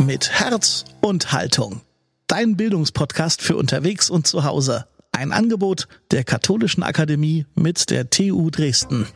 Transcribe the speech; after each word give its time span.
Mit 0.00 0.30
Herz 0.30 0.86
und 1.02 1.30
Haltung. 1.30 1.82
Dein 2.26 2.56
Bildungspodcast 2.56 3.42
für 3.42 3.56
unterwegs 3.56 4.08
und 4.08 4.26
zu 4.26 4.44
Hause. 4.44 4.86
Ein 5.12 5.30
Angebot 5.30 5.88
der 6.10 6.24
Katholischen 6.24 6.82
Akademie 6.82 7.44
mit 7.54 7.90
der 7.90 8.08
TU 8.08 8.48
Dresden. 8.48 9.06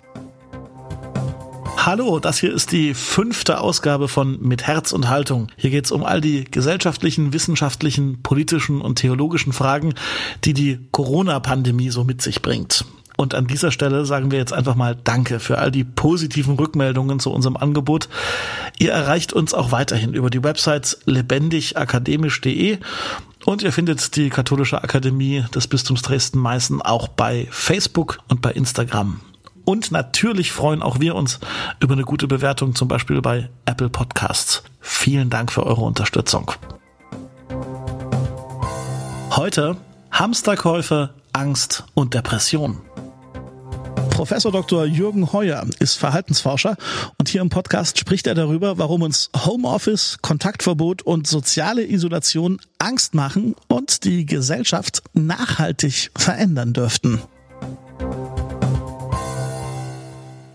Hallo, 1.79 2.19
das 2.21 2.39
hier 2.39 2.53
ist 2.53 2.71
die 2.73 2.93
fünfte 2.93 3.61
Ausgabe 3.61 4.09
von 4.09 4.39
Mit 4.43 4.67
Herz 4.67 4.93
und 4.93 5.09
Haltung. 5.09 5.49
Hier 5.57 5.71
geht 5.71 5.87
es 5.87 5.91
um 5.91 6.05
all 6.05 6.21
die 6.21 6.45
gesellschaftlichen, 6.45 7.33
wissenschaftlichen, 7.33 8.23
politischen 8.23 8.83
und 8.83 8.97
theologischen 8.97 9.55
Fragen, 9.55 9.95
die 10.45 10.53
die 10.53 10.81
Corona-Pandemie 10.93 11.89
so 11.89 12.05
mit 12.05 12.21
sich 12.21 12.43
bringt. 12.43 12.85
Und 13.17 13.35
an 13.35 13.47
dieser 13.47 13.71
Stelle 13.71 14.05
sagen 14.07 14.31
wir 14.31 14.39
jetzt 14.39 14.53
einfach 14.53 14.75
mal 14.75 14.97
Danke 15.03 15.39
für 15.39 15.59
all 15.59 15.71
die 15.71 15.85
positiven 15.85 16.55
Rückmeldungen 16.57 17.21
zu 17.21 17.31
unserem 17.31 17.57
Angebot. 17.57 18.09
Ihr 18.79 18.93
erreicht 18.93 19.33
uns 19.33 19.55
auch 19.55 19.71
weiterhin 19.71 20.15
über 20.15 20.31
die 20.31 20.43
Websites 20.43 20.99
lebendigakademisch.de 21.05 22.79
und 23.45 23.63
ihr 23.63 23.73
findet 23.73 24.17
die 24.17 24.31
Katholische 24.31 24.83
Akademie 24.83 25.45
des 25.55 25.69
Bistums 25.69 26.03
Dresden-Meißen 26.03 26.83
auch 26.83 27.09
bei 27.09 27.47
Facebook 27.51 28.19
und 28.29 28.41
bei 28.43 28.51
Instagram. 28.51 29.21
Und 29.65 29.93
natürlich 29.93 30.53
freuen 30.53 30.83
auch 30.83 31.01
wir 31.01 31.15
uns 31.15 31.41
über 31.81 31.95
eine 31.95 32.05
gute 32.05 32.27
Bewertung, 32.27 32.75
zum 32.75 32.89
Beispiel 32.89 33.21
bei 33.23 33.49
Apple 33.65 33.89
Podcasts. 33.89 34.63
Vielen 34.81 35.31
Dank 35.31 35.53
für 35.53 35.65
eure 35.65 35.83
Unterstützung. 35.83 36.53
Heute 39.31 39.77
Hamsterkäufe, 40.11 41.11
Angst 41.33 41.85
und 41.95 42.15
Depression. 42.15 42.81
Professor 44.15 44.53
Dr. 44.53 44.85
Jürgen 44.85 45.33
Heuer 45.33 45.67
ist 45.81 45.97
Verhaltensforscher 45.97 46.77
und 47.19 47.29
hier 47.29 47.41
im 47.41 47.49
Podcast 47.49 47.99
spricht 47.99 48.29
er 48.29 48.37
darüber, 48.37 48.79
warum 48.79 49.03
uns 49.03 49.29
Homeoffice, 49.45 50.19
Kontaktverbot 50.23 51.03
und 51.03 51.27
soziale 51.27 51.85
Isolation 51.85 52.61
Angst 52.79 53.17
machen 53.17 53.57
und 53.67 54.05
die 54.05 54.25
Gesellschaft 54.25 55.03
nachhaltig 55.15 56.13
verändern 56.17 56.73
dürften. 56.73 57.23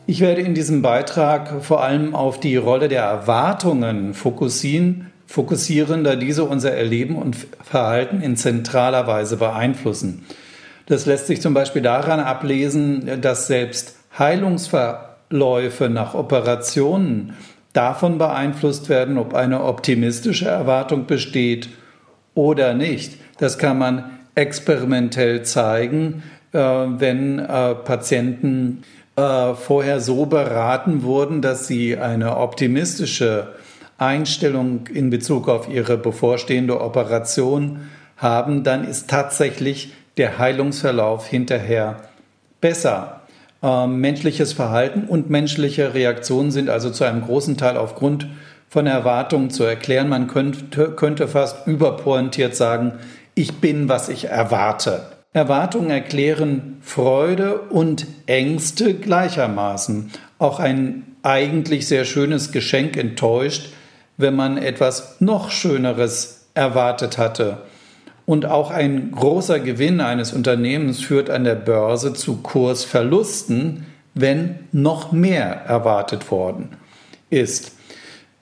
Ich 0.08 0.22
werde 0.22 0.40
in 0.40 0.56
diesem 0.56 0.82
Beitrag 0.82 1.62
vor 1.62 1.84
allem 1.84 2.16
auf 2.16 2.40
die 2.40 2.56
Rolle 2.56 2.88
der 2.88 3.04
Erwartungen 3.04 4.14
fokussieren, 4.14 5.12
fokussieren, 5.28 6.06
da 6.06 6.16
diese 6.16 6.46
unser 6.46 6.72
Erleben 6.72 7.18
und 7.18 7.36
Verhalten 7.62 8.22
in 8.22 8.38
zentraler 8.38 9.06
Weise 9.06 9.36
beeinflussen. 9.36 10.24
Das 10.90 11.06
lässt 11.06 11.28
sich 11.28 11.40
zum 11.40 11.54
Beispiel 11.54 11.84
daran 11.84 12.20
ablesen, 12.20 13.22
dass 13.22 13.46
selbst 13.46 13.96
Heilungsverläufe 14.18 15.88
nach 15.88 16.16
Operationen 16.16 17.36
davon 17.74 18.18
beeinflusst 18.18 18.90
werden, 18.90 19.20
ob 19.20 19.36
eine 19.36 19.64
optimistische 19.64 20.48
Erwartung 20.48 21.06
besteht 21.06 21.70
oder 22.34 22.74
nicht. 22.74 23.18
Das 23.38 23.60
kann 23.60 23.78
man 23.78 24.10
experimentell 24.34 25.44
zeigen, 25.44 26.24
äh, 26.54 26.58
wenn 26.60 27.38
äh, 27.38 27.76
Patienten 27.76 28.82
äh, 29.16 29.54
vorher 29.54 30.00
so 30.00 30.26
beraten 30.26 31.04
wurden, 31.04 31.44
dass 31.44 31.68
sie 31.68 32.00
eine 32.00 32.38
optimistische 32.38 33.50
Einstellung 34.00 34.88
in 34.92 35.12
Bezug 35.12 35.50
auf 35.50 35.70
ihre 35.70 35.98
bevorstehende 35.98 36.82
Operation 36.82 37.82
haben, 38.18 38.64
dann 38.64 38.86
ist 38.86 39.08
tatsächlich 39.08 39.94
der 40.20 40.38
Heilungsverlauf 40.38 41.26
hinterher 41.26 41.96
besser. 42.62 43.22
Ähm, 43.64 44.00
menschliches 44.00 44.54
Verhalten 44.54 45.06
und 45.06 45.30
menschliche 45.30 45.94
Reaktionen 45.94 46.52
sind 46.52 46.70
also 46.70 46.92
zu 46.92 47.06
einem 47.06 47.24
großen 47.24 47.58
Teil 47.58 47.78
aufgrund 47.78 48.28
von 48.70 48.86
Erwartungen 48.86 49.50
zu 49.50 49.64
erklären. 49.64 50.10
Man 50.10 50.28
könnte, 50.28 50.92
könnte 50.92 51.28
fast 51.28 51.66
überpointiert 51.66 52.56
sagen, 52.56 52.94
ich 53.34 53.56
bin, 53.56 53.90
was 53.90 54.10
ich 54.10 54.26
erwarte. 54.26 55.04
Erwartungen 55.32 55.90
erklären 55.90 56.78
Freude 56.82 57.62
und 57.62 58.06
Ängste 58.26 58.96
gleichermaßen. 58.96 60.12
Auch 60.38 60.60
ein 60.60 61.16
eigentlich 61.24 61.88
sehr 61.88 62.04
schönes 62.04 62.52
Geschenk 62.52 62.98
enttäuscht, 62.98 63.70
wenn 64.18 64.36
man 64.36 64.58
etwas 64.58 65.18
noch 65.20 65.50
Schöneres 65.50 66.48
erwartet 66.56 67.18
hatte. 67.18 67.60
Und 68.30 68.46
auch 68.46 68.70
ein 68.70 69.10
großer 69.10 69.60
Gewinn 69.60 70.02
eines 70.02 70.34
Unternehmens 70.34 71.02
führt 71.02 71.32
an 71.32 71.46
der 71.46 71.56
Börse 71.56 72.14
zu 72.14 72.36
Kursverlusten, 72.44 73.88
wenn 74.14 74.60
noch 74.72 75.12
mehr 75.12 75.46
erwartet 75.66 76.30
worden 76.30 76.70
ist. 77.32 77.72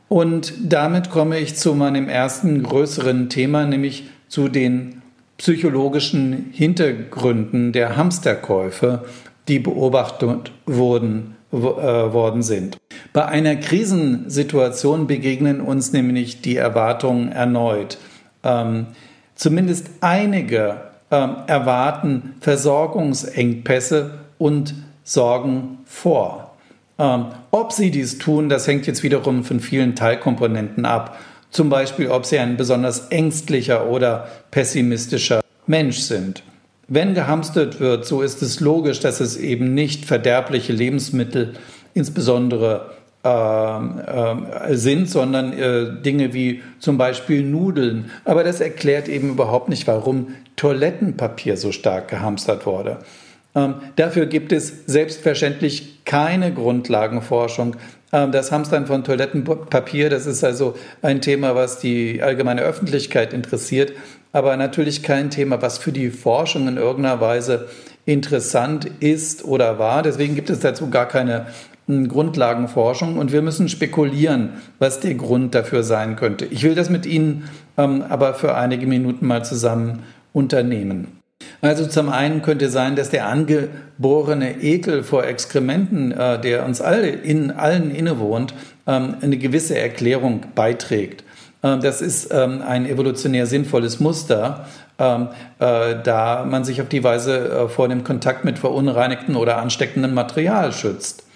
Und 0.09 0.51
damit 0.61 1.09
komme 1.09 1.39
ich 1.39 1.55
zu 1.55 1.73
meinem 1.73 2.09
ersten 2.09 2.63
größeren 2.63 3.29
Thema, 3.29 3.65
nämlich 3.65 4.09
zu 4.27 4.49
den 4.49 5.01
psychologischen 5.37 6.49
Hintergründen 6.51 7.71
der 7.71 7.95
Hamsterkäufe, 7.95 9.05
die 9.47 9.59
beobachtet 9.59 10.51
wurden, 10.65 11.37
äh, 11.53 11.55
worden 11.55 12.41
sind. 12.41 12.75
Bei 13.13 13.25
einer 13.25 13.55
Krisensituation 13.55 15.07
begegnen 15.07 15.61
uns 15.61 15.93
nämlich 15.93 16.41
die 16.41 16.57
Erwartungen 16.57 17.31
erneut. 17.31 17.97
Ähm, 18.43 18.87
Zumindest 19.37 19.91
einige 20.01 20.81
ähm, 21.11 21.35
erwarten 21.45 22.33
Versorgungsengpässe 22.41 24.19
und 24.39 24.73
sorgen 25.03 25.77
vor. 25.85 26.55
Ähm, 26.97 27.27
ob 27.51 27.71
sie 27.71 27.91
dies 27.91 28.17
tun, 28.17 28.49
das 28.49 28.67
hängt 28.67 28.87
jetzt 28.87 29.03
wiederum 29.03 29.43
von 29.43 29.59
vielen 29.59 29.95
Teilkomponenten 29.95 30.85
ab. 30.85 31.19
Zum 31.51 31.69
Beispiel, 31.69 32.09
ob 32.09 32.25
sie 32.25 32.39
ein 32.39 32.57
besonders 32.57 33.09
ängstlicher 33.09 33.87
oder 33.87 34.27
pessimistischer 34.49 35.41
Mensch 35.67 35.99
sind. 35.99 36.41
Wenn 36.87 37.13
gehamstert 37.13 37.79
wird, 37.79 38.05
so 38.05 38.23
ist 38.23 38.41
es 38.41 38.59
logisch, 38.59 39.01
dass 39.01 39.19
es 39.19 39.37
eben 39.37 39.75
nicht 39.75 40.05
verderbliche 40.05 40.73
Lebensmittel, 40.73 41.53
insbesondere 41.93 42.96
äh, 43.27 44.75
sind, 44.75 45.09
sondern 45.09 45.53
äh, 45.53 46.01
Dinge 46.01 46.33
wie 46.33 46.61
zum 46.79 46.97
Beispiel 46.97 47.43
Nudeln. 47.43 48.11
Aber 48.25 48.43
das 48.43 48.61
erklärt 48.61 49.07
eben 49.07 49.29
überhaupt 49.29 49.69
nicht, 49.69 49.87
warum 49.87 50.35
Toilettenpapier 50.55 51.57
so 51.57 51.71
stark 51.71 52.07
gehamstert 52.09 52.65
wurde. 52.65 52.99
Ähm, 53.55 53.75
dafür 53.95 54.27
gibt 54.27 54.51
es 54.51 54.85
selbstverständlich 54.85 56.05
keine 56.05 56.53
Grundlagenforschung. 56.53 57.75
Ähm, 58.13 58.31
das 58.31 58.51
Hamstern 58.51 58.85
von 58.85 59.03
Toilettenpapier, 59.03 60.09
das 60.09 60.25
ist 60.27 60.43
also 60.43 60.75
ein 61.01 61.21
Thema, 61.21 61.55
was 61.55 61.79
die 61.79 62.21
allgemeine 62.21 62.61
Öffentlichkeit 62.61 63.33
interessiert, 63.33 63.93
aber 64.31 64.55
natürlich 64.57 65.03
kein 65.03 65.29
Thema, 65.29 65.61
was 65.61 65.77
für 65.77 65.91
die 65.91 66.11
Forschung 66.11 66.67
in 66.67 66.77
irgendeiner 66.77 67.19
Weise 67.19 67.67
interessant 68.05 68.89
ist 68.99 69.43
oder 69.43 69.79
war. 69.79 70.03
Deswegen 70.03 70.35
gibt 70.35 70.49
es 70.49 70.59
dazu 70.59 70.89
gar 70.89 71.07
keine 71.07 71.47
Grundlagenforschung 71.87 73.17
und 73.17 73.31
wir 73.31 73.41
müssen 73.41 73.69
spekulieren, 73.69 74.53
was 74.77 74.99
der 74.99 75.15
Grund 75.15 75.55
dafür 75.55 75.83
sein 75.83 76.15
könnte. 76.17 76.45
Ich 76.45 76.63
will 76.63 76.75
das 76.75 76.89
mit 76.89 77.05
Ihnen 77.05 77.49
ähm, 77.77 78.03
aber 78.07 78.33
für 78.33 78.55
einige 78.55 78.87
Minuten 78.87 79.25
mal 79.25 79.45
zusammen 79.45 80.03
unternehmen. 80.33 81.07
Also 81.61 81.85
zum 81.85 82.09
einen 82.09 82.41
könnte 82.41 82.69
sein, 82.69 82.95
dass 82.95 83.09
der 83.09 83.27
angeborene 83.27 84.61
Ekel 84.61 85.03
vor 85.03 85.25
Exkrementen, 85.25 86.11
äh, 86.11 86.39
der 86.39 86.65
uns 86.65 86.81
alle 86.81 87.07
in 87.07 87.51
allen 87.51 87.91
innewohnt, 87.91 88.53
ähm, 88.85 89.15
eine 89.21 89.37
gewisse 89.37 89.77
Erklärung 89.77 90.45
beiträgt. 90.55 91.23
Ähm, 91.63 91.81
das 91.81 92.01
ist 92.01 92.29
ähm, 92.31 92.61
ein 92.61 92.85
evolutionär 92.85 93.45
sinnvolles 93.45 93.99
Muster, 93.99 94.67
ähm, 94.99 95.29
äh, 95.59 95.95
da 96.03 96.45
man 96.45 96.63
sich 96.63 96.81
auf 96.81 96.89
die 96.89 97.03
Weise 97.03 97.49
äh, 97.49 97.69
vor 97.69 97.87
dem 97.87 98.03
Kontakt 98.03 98.45
mit 98.45 98.59
verunreinigtem 98.59 99.35
oder 99.35 99.57
ansteckendem 99.57 100.13
Material 100.13 100.71
schützt. 100.73 101.26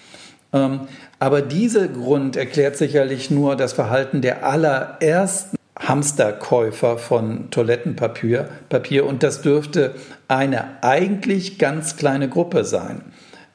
Ähm, 0.52 0.80
aber 1.18 1.42
dieser 1.42 1.88
Grund 1.88 2.36
erklärt 2.36 2.76
sicherlich 2.76 3.30
nur 3.30 3.56
das 3.56 3.72
Verhalten 3.72 4.20
der 4.20 4.46
allerersten 4.46 5.56
Hamsterkäufer 5.78 6.98
von 6.98 7.50
Toilettenpapier 7.50 8.48
Papier, 8.68 9.06
und 9.06 9.22
das 9.22 9.42
dürfte 9.42 9.94
eine 10.28 10.82
eigentlich 10.82 11.58
ganz 11.58 11.96
kleine 11.96 12.28
Gruppe 12.28 12.64
sein. 12.64 13.02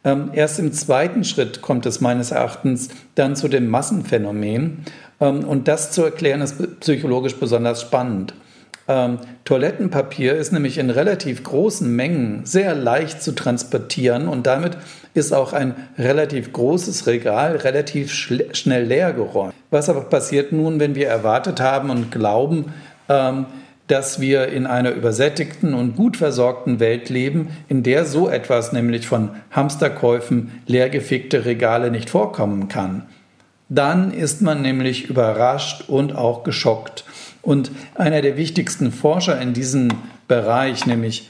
Ähm, 0.03 0.31
erst 0.33 0.59
im 0.59 0.73
zweiten 0.73 1.23
Schritt 1.23 1.61
kommt 1.61 1.85
es 1.85 2.01
meines 2.01 2.31
Erachtens 2.31 2.89
dann 3.15 3.35
zu 3.35 3.47
dem 3.47 3.67
Massenphänomen 3.67 4.85
ähm, 5.19 5.43
und 5.43 5.67
das 5.67 5.91
zu 5.91 6.03
erklären 6.03 6.41
ist 6.41 6.79
psychologisch 6.79 7.35
besonders 7.35 7.81
spannend. 7.81 8.33
Ähm, 8.87 9.19
Toilettenpapier 9.43 10.35
ist 10.35 10.53
nämlich 10.53 10.77
in 10.77 10.89
relativ 10.89 11.43
großen 11.43 11.93
Mengen 11.93 12.45
sehr 12.45 12.73
leicht 12.73 13.21
zu 13.21 13.33
transportieren 13.33 14.29
und 14.29 14.47
damit 14.47 14.77
ist 15.17 15.33
auch 15.33 15.53
ein 15.53 15.75
relativ 15.97 16.53
großes 16.53 17.07
Regal 17.07 17.57
relativ 17.57 18.13
schnell 18.13 18.85
leergeräumt. 18.85 19.53
Was 19.69 19.89
aber 19.89 20.01
passiert 20.01 20.51
nun, 20.51 20.79
wenn 20.79 20.95
wir 20.95 21.07
erwartet 21.07 21.59
haben 21.59 21.89
und 21.89 22.11
glauben, 22.11 22.73
ähm, 23.09 23.47
dass 23.87 24.19
wir 24.19 24.47
in 24.47 24.65
einer 24.65 24.91
übersättigten 24.91 25.73
und 25.73 25.95
gut 25.95 26.17
versorgten 26.17 26.79
Welt 26.79 27.09
leben, 27.09 27.49
in 27.67 27.83
der 27.83 28.05
so 28.05 28.29
etwas, 28.29 28.73
nämlich 28.73 29.07
von 29.07 29.31
Hamsterkäufen 29.51 30.61
leergefickte 30.67 31.45
Regale 31.45 31.89
nicht 31.91 32.09
vorkommen 32.09 32.67
kann? 32.67 33.03
dann 33.69 34.11
ist 34.11 34.41
man 34.41 34.61
nämlich 34.61 35.09
überrascht 35.09 35.85
und 35.87 36.15
auch 36.15 36.43
geschockt. 36.43 37.03
Und 37.41 37.71
einer 37.95 38.21
der 38.21 38.37
wichtigsten 38.37 38.91
Forscher 38.91 39.39
in 39.39 39.53
diesem 39.53 39.89
Bereich, 40.27 40.85
nämlich 40.85 41.29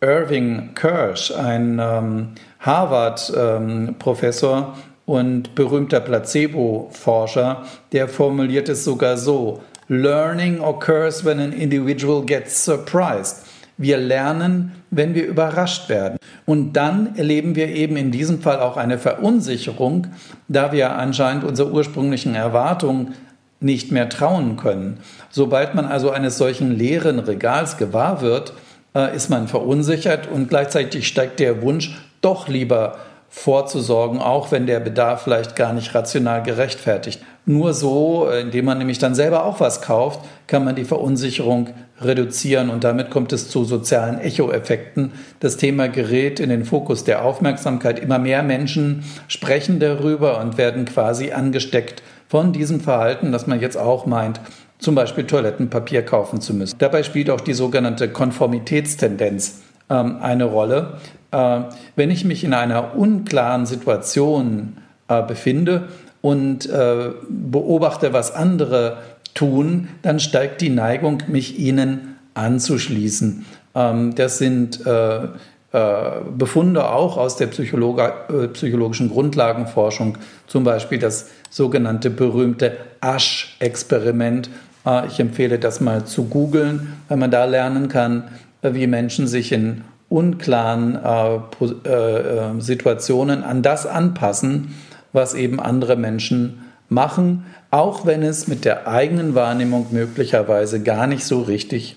Irving 0.00 0.74
Kirsch, 0.74 1.32
ein 1.32 1.80
ähm, 1.82 2.28
Harvard-Professor 2.60 4.58
ähm, 4.58 4.82
und 5.06 5.54
berühmter 5.54 6.00
Placebo-Forscher, 6.00 7.64
der 7.92 8.08
formuliert 8.08 8.68
es 8.68 8.84
sogar 8.84 9.16
so, 9.16 9.62
Learning 9.88 10.60
occurs 10.60 11.24
when 11.24 11.40
an 11.40 11.52
individual 11.52 12.22
gets 12.22 12.62
surprised. 12.64 13.46
Wir 13.78 13.96
lernen, 13.96 14.72
wenn 14.90 15.14
wir 15.14 15.26
überrascht 15.26 15.88
werden. 15.88 16.18
Und 16.44 16.74
dann 16.74 17.16
erleben 17.16 17.54
wir 17.54 17.68
eben 17.68 17.96
in 17.96 18.10
diesem 18.10 18.42
Fall 18.42 18.60
auch 18.60 18.76
eine 18.76 18.98
Verunsicherung, 18.98 20.08
da 20.46 20.72
wir 20.72 20.96
anscheinend 20.96 21.44
unserer 21.44 21.72
ursprünglichen 21.72 22.34
Erwartungen 22.34 23.14
nicht 23.60 23.90
mehr 23.90 24.08
trauen 24.08 24.56
können. 24.56 24.98
Sobald 25.30 25.74
man 25.74 25.86
also 25.86 26.10
eines 26.10 26.38
solchen 26.38 26.76
leeren 26.76 27.18
Regals 27.18 27.76
gewahr 27.76 28.20
wird, 28.20 28.52
äh, 28.94 29.14
ist 29.14 29.30
man 29.30 29.48
verunsichert 29.48 30.28
und 30.28 30.48
gleichzeitig 30.48 31.06
steigt 31.06 31.40
der 31.40 31.62
Wunsch, 31.62 31.98
doch 32.20 32.48
lieber 32.48 32.98
vorzusorgen, 33.30 34.20
auch 34.20 34.50
wenn 34.52 34.66
der 34.66 34.80
Bedarf 34.80 35.22
vielleicht 35.22 35.54
gar 35.54 35.72
nicht 35.72 35.94
rational 35.94 36.42
gerechtfertigt. 36.42 37.20
Nur 37.44 37.74
so, 37.74 38.28
äh, 38.30 38.40
indem 38.40 38.64
man 38.64 38.78
nämlich 38.78 38.98
dann 38.98 39.14
selber 39.14 39.44
auch 39.44 39.60
was 39.60 39.82
kauft, 39.82 40.20
kann 40.46 40.64
man 40.64 40.76
die 40.76 40.84
Verunsicherung 40.84 41.70
reduzieren 42.00 42.70
und 42.70 42.84
damit 42.84 43.10
kommt 43.10 43.32
es 43.32 43.50
zu 43.50 43.64
sozialen 43.64 44.20
Echoeffekten. 44.20 45.12
Das 45.40 45.56
Thema 45.56 45.88
gerät 45.88 46.40
in 46.40 46.48
den 46.48 46.64
Fokus 46.64 47.04
der 47.04 47.24
Aufmerksamkeit. 47.24 47.98
Immer 47.98 48.18
mehr 48.18 48.42
Menschen 48.42 49.04
sprechen 49.28 49.80
darüber 49.80 50.40
und 50.40 50.58
werden 50.58 50.84
quasi 50.84 51.32
angesteckt 51.32 52.02
von 52.28 52.52
diesem 52.52 52.80
Verhalten, 52.80 53.32
das 53.32 53.46
man 53.46 53.60
jetzt 53.60 53.76
auch 53.76 54.06
meint, 54.06 54.40
zum 54.78 54.94
Beispiel 54.94 55.24
Toilettenpapier 55.24 56.04
kaufen 56.04 56.40
zu 56.40 56.54
müssen. 56.54 56.76
Dabei 56.78 57.02
spielt 57.02 57.30
auch 57.30 57.40
die 57.40 57.54
sogenannte 57.54 58.08
Konformitätstendenz 58.08 59.60
ähm, 59.90 60.18
eine 60.20 60.44
Rolle. 60.44 60.98
Äh, 61.30 61.60
wenn 61.96 62.10
ich 62.10 62.24
mich 62.24 62.44
in 62.44 62.54
einer 62.54 62.96
unklaren 62.96 63.66
Situation 63.66 64.76
äh, 65.08 65.22
befinde 65.22 65.88
und 66.20 66.68
äh, 66.68 67.10
beobachte, 67.28 68.12
was 68.12 68.34
andere 68.34 68.98
tun, 69.34 69.88
dann 70.02 70.20
steigt 70.20 70.60
die 70.60 70.70
Neigung, 70.70 71.22
mich 71.28 71.58
ihnen 71.58 72.16
anzuschließen. 72.34 73.44
Ähm, 73.74 74.14
das 74.14 74.38
sind 74.38 74.84
äh, 74.86 75.28
äh, 75.70 76.20
Befunde 76.36 76.90
auch 76.90 77.18
aus 77.18 77.36
der 77.36 77.48
Psychologe, 77.48 78.12
äh, 78.30 78.48
psychologischen 78.48 79.10
Grundlagenforschung, 79.10 80.16
zum 80.46 80.64
Beispiel 80.64 80.98
das 80.98 81.28
sogenannte 81.50 82.08
berühmte 82.08 82.76
Asch-Experiment. 83.00 84.48
Äh, 84.86 85.06
ich 85.06 85.20
empfehle 85.20 85.58
das 85.58 85.80
mal 85.80 86.04
zu 86.04 86.24
googeln, 86.24 86.94
weil 87.08 87.18
man 87.18 87.30
da 87.30 87.44
lernen 87.44 87.88
kann, 87.88 88.24
äh, 88.62 88.74
wie 88.74 88.86
Menschen 88.86 89.26
sich 89.26 89.52
in 89.52 89.84
unklaren 90.08 90.96
äh, 90.96 92.60
Situationen 92.60 93.44
an 93.44 93.62
das 93.62 93.86
anpassen, 93.86 94.74
was 95.12 95.34
eben 95.34 95.60
andere 95.60 95.96
Menschen 95.96 96.64
machen, 96.88 97.44
auch 97.70 98.06
wenn 98.06 98.22
es 98.22 98.48
mit 98.48 98.64
der 98.64 98.88
eigenen 98.88 99.34
Wahrnehmung 99.34 99.88
möglicherweise 99.90 100.82
gar 100.82 101.06
nicht 101.06 101.24
so 101.24 101.42
richtig 101.42 101.96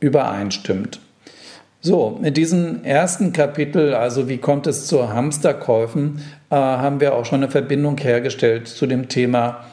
übereinstimmt. 0.00 1.00
So, 1.80 2.18
mit 2.20 2.36
diesem 2.36 2.82
ersten 2.82 3.32
Kapitel, 3.32 3.94
also 3.94 4.28
wie 4.28 4.38
kommt 4.38 4.66
es 4.66 4.86
zu 4.88 5.12
Hamsterkäufen, 5.12 6.20
äh, 6.50 6.56
haben 6.56 7.00
wir 7.00 7.14
auch 7.14 7.24
schon 7.24 7.42
eine 7.42 7.50
Verbindung 7.50 7.96
hergestellt 7.98 8.66
zu 8.66 8.86
dem 8.86 9.08
Thema 9.08 9.64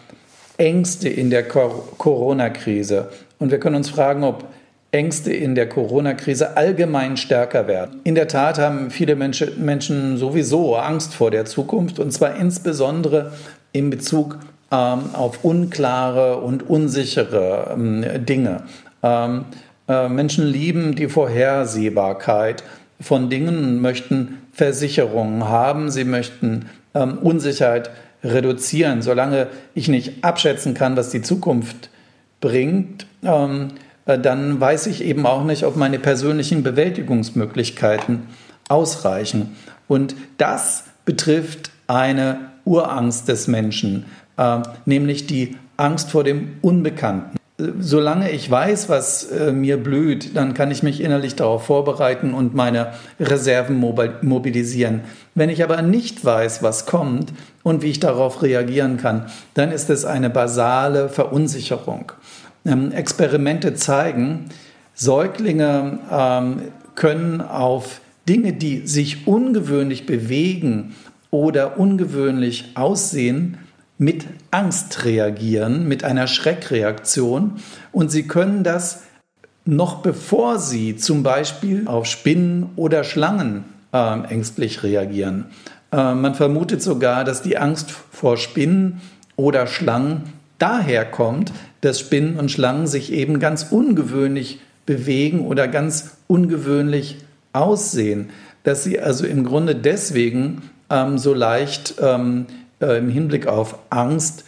Ängste 0.58 1.10
in 1.10 1.30
der 1.30 1.48
Corona-Krise. 1.48 3.10
Und 3.40 3.52
wir 3.52 3.60
können 3.60 3.76
uns 3.76 3.90
fragen, 3.90 4.24
ob 4.24 4.46
Ängste 4.92 5.34
in 5.34 5.56
der 5.56 5.68
Corona-Krise 5.68 6.56
allgemein 6.56 7.18
stärker 7.18 7.68
werden. 7.68 8.02
In 8.04 8.14
der 8.14 8.28
Tat 8.28 8.60
haben 8.60 8.92
viele 8.92 9.16
Menschen 9.16 10.18
sowieso 10.18 10.76
Angst 10.76 11.16
vor 11.16 11.32
der 11.32 11.46
Zukunft 11.46 11.98
und 11.98 12.12
zwar 12.12 12.36
insbesondere 12.36 13.34
in 13.72 13.90
Bezug 13.90 14.38
ähm, 14.72 15.02
auf 15.14 15.44
unklare 15.44 16.38
und 16.38 16.70
unsichere 16.70 17.72
ähm, 17.74 18.06
Dinge. 18.26 18.64
Ähm, 19.02 19.46
äh, 19.88 20.08
Menschen 20.10 20.46
lieben 20.46 20.96
die 20.96 21.10
Vorhersehbarkeit 21.10 22.64
von 23.02 23.32
Dingen 23.32 23.58
und 23.58 23.82
möchten 23.82 24.44
Versicherungen 24.54 25.50
haben. 25.50 25.90
Sie 25.90 26.06
möchten 26.06 26.70
ähm, 26.94 27.18
Unsicherheit 27.18 27.90
reduzieren. 28.24 29.02
Solange 29.02 29.48
ich 29.74 29.88
nicht 29.88 30.24
abschätzen 30.24 30.74
kann, 30.74 30.96
was 30.96 31.10
die 31.10 31.22
Zukunft 31.22 31.90
bringt, 32.40 33.06
ähm, 33.24 33.70
äh, 34.06 34.20
dann 34.20 34.60
weiß 34.60 34.88
ich 34.88 35.04
eben 35.04 35.26
auch 35.26 35.44
nicht, 35.44 35.66
ob 35.66 35.76
meine 35.76 36.00
persönlichen 36.00 36.64
Bewältigungsmöglichkeiten 36.64 38.24
ausreichen. 38.70 39.56
Und 39.88 40.16
das 40.38 40.86
betrifft 41.06 41.72
eine 41.88 42.40
Urangst 42.66 43.28
des 43.28 43.48
Menschen, 43.48 44.06
äh, 44.38 44.62
nämlich 44.86 45.28
die 45.28 45.58
Angst 45.78 46.12
vor 46.12 46.24
dem 46.24 46.54
Unbekannten. 46.62 47.38
Solange 47.58 48.32
ich 48.32 48.50
weiß, 48.50 48.90
was 48.90 49.26
äh, 49.26 49.52
mir 49.52 49.78
blüht, 49.78 50.36
dann 50.36 50.56
kann 50.56 50.72
ich 50.72 50.82
mich 50.82 51.02
innerlich 51.02 51.36
darauf 51.36 51.66
vorbereiten 51.66 52.34
und 52.34 52.56
meine 52.56 52.94
Reserven 53.20 53.78
mobilisieren. 53.78 55.02
Wenn 55.36 55.50
ich 55.50 55.64
aber 55.64 55.84
nicht 55.84 56.26
weiß, 56.26 56.64
was 56.64 56.88
kommt 56.88 57.32
und 57.62 57.84
wie 57.84 57.92
ich 57.92 58.00
darauf 58.00 58.42
reagieren 58.42 58.98
kann, 58.98 59.28
dann 59.54 59.72
ist 59.72 59.92
es 59.92 60.04
eine 60.04 60.32
basale 60.32 61.10
Verunsicherung. 61.10 62.12
Ähm, 62.66 62.92
Experimente 62.92 63.76
zeigen, 63.76 64.46
Säuglinge 64.96 66.00
ähm, 66.12 66.62
können 66.96 67.42
auf 67.42 68.02
Dinge, 68.28 68.54
die 68.54 68.88
sich 68.88 69.28
ungewöhnlich 69.28 70.08
bewegen 70.08 70.96
oder 71.30 71.78
ungewöhnlich 71.78 72.72
aussehen, 72.76 73.60
mit 73.98 74.26
Angst 74.52 75.06
reagieren, 75.06 75.88
mit 75.88 76.04
einer 76.04 76.28
Schreckreaktion. 76.28 77.54
Und 77.92 78.12
sie 78.12 78.28
können 78.28 78.64
das 78.64 79.04
noch 79.66 80.02
bevor 80.02 80.60
sie 80.60 80.98
zum 80.98 81.24
Beispiel 81.24 81.88
auf 81.88 82.06
Spinnen 82.06 82.70
oder 82.76 83.04
Schlangen 83.04 83.64
äh, 83.94 84.20
ängstlich 84.30 84.84
reagieren. 84.84 85.46
Äh, 85.92 86.16
man 86.16 86.36
vermutet 86.36 86.82
sogar, 86.82 87.24
dass 87.24 87.42
die 87.42 87.58
Angst 87.58 87.92
vor 87.92 88.38
Spinnen 88.38 89.02
oder 89.36 89.68
Schlangen 89.68 90.24
daher 90.60 91.06
kommt, 91.06 91.54
dass 91.82 92.00
Spinnen 92.00 92.38
und 92.38 92.52
Schlangen 92.52 92.88
sich 92.88 93.12
eben 93.12 93.40
ganz 93.40 93.68
ungewöhnlich 93.72 94.60
bewegen 94.86 95.46
oder 95.48 95.68
ganz 95.68 96.18
ungewöhnlich 96.28 97.18
aussehen. 97.54 98.30
Dass 98.64 98.84
sie 98.84 99.00
also 99.00 99.26
im 99.26 99.44
Grunde 99.44 99.76
deswegen 99.76 100.70
ähm, 100.90 101.18
so 101.18 101.34
leicht 101.34 101.96
ähm, 102.02 102.48
äh, 102.80 102.98
im 102.98 103.10
Hinblick 103.10 103.48
auf 103.48 103.78
Angst 103.90 104.46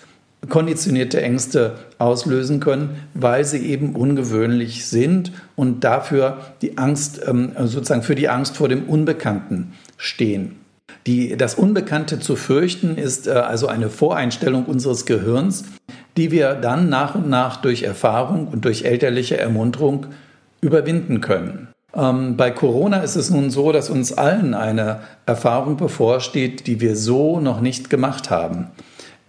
konditionierte 0.49 1.21
Ängste 1.21 1.75
auslösen 1.97 2.59
können, 2.59 3.01
weil 3.13 3.45
sie 3.45 3.65
eben 3.65 3.95
ungewöhnlich 3.95 4.85
sind 4.85 5.31
und 5.55 5.83
dafür 5.83 6.37
die 6.61 6.77
Angst, 6.77 7.21
ähm, 7.25 7.51
sozusagen 7.65 8.03
für 8.03 8.15
die 8.15 8.29
Angst 8.29 8.57
vor 8.57 8.69
dem 8.69 8.83
Unbekannten 8.83 9.73
stehen. 9.97 10.57
Die, 11.07 11.37
das 11.37 11.55
Unbekannte 11.55 12.19
zu 12.19 12.35
fürchten 12.35 12.97
ist 12.97 13.27
äh, 13.27 13.31
also 13.31 13.67
eine 13.67 13.89
Voreinstellung 13.89 14.65
unseres 14.65 15.05
Gehirns, 15.05 15.65
die 16.17 16.31
wir 16.31 16.55
dann 16.55 16.89
nach 16.89 17.15
und 17.15 17.29
nach 17.29 17.57
durch 17.57 17.83
Erfahrung 17.83 18.47
und 18.47 18.65
durch 18.65 18.85
elterliche 18.85 19.37
Ermunterung 19.37 20.07
überwinden 20.61 21.21
können. 21.21 21.67
Ähm, 21.95 22.35
bei 22.35 22.51
Corona 22.51 22.97
ist 22.97 23.15
es 23.15 23.29
nun 23.29 23.49
so, 23.49 23.71
dass 23.71 23.89
uns 23.89 24.13
allen 24.13 24.53
eine 24.53 25.01
Erfahrung 25.25 25.77
bevorsteht, 25.77 26.67
die 26.67 26.81
wir 26.81 26.95
so 26.95 27.39
noch 27.39 27.61
nicht 27.61 27.89
gemacht 27.89 28.29
haben. 28.29 28.67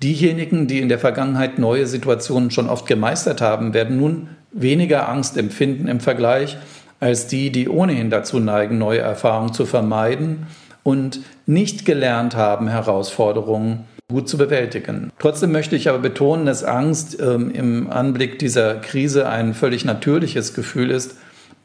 Diejenigen, 0.03 0.67
die 0.67 0.81
in 0.81 0.89
der 0.89 0.99
Vergangenheit 0.99 1.59
neue 1.59 1.87
Situationen 1.87 2.51
schon 2.51 2.69
oft 2.69 2.87
gemeistert 2.87 3.41
haben, 3.41 3.73
werden 3.73 3.97
nun 3.97 4.29
weniger 4.53 5.09
Angst 5.09 5.37
empfinden 5.37 5.89
im 5.89 6.01
Vergleich 6.01 6.59
als 7.01 7.27
die, 7.27 7.51
die 7.51 7.69
ohnehin 7.69 8.11
dazu 8.11 8.41
neigen, 8.41 8.79
neue 8.79 9.01
Erfahrungen 9.01 9.53
zu 9.53 9.67
vermeiden 9.67 10.47
und 10.83 11.21
nicht 11.47 11.85
gelernt 11.85 12.37
haben, 12.37 12.69
Herausforderungen 12.69 13.85
gut 14.09 14.29
zu 14.29 14.39
bewältigen. 14.39 15.11
Trotzdem 15.19 15.53
möchte 15.53 15.77
ich 15.77 15.89
aber 15.89 15.99
betonen, 15.99 16.47
dass 16.47 16.63
Angst 16.63 17.21
ähm, 17.21 17.51
im 17.51 17.91
Anblick 17.91 18.39
dieser 18.39 18.77
Krise 18.77 19.29
ein 19.29 19.53
völlig 19.53 19.85
natürliches 19.85 20.55
Gefühl 20.55 20.91
ist 20.91 21.17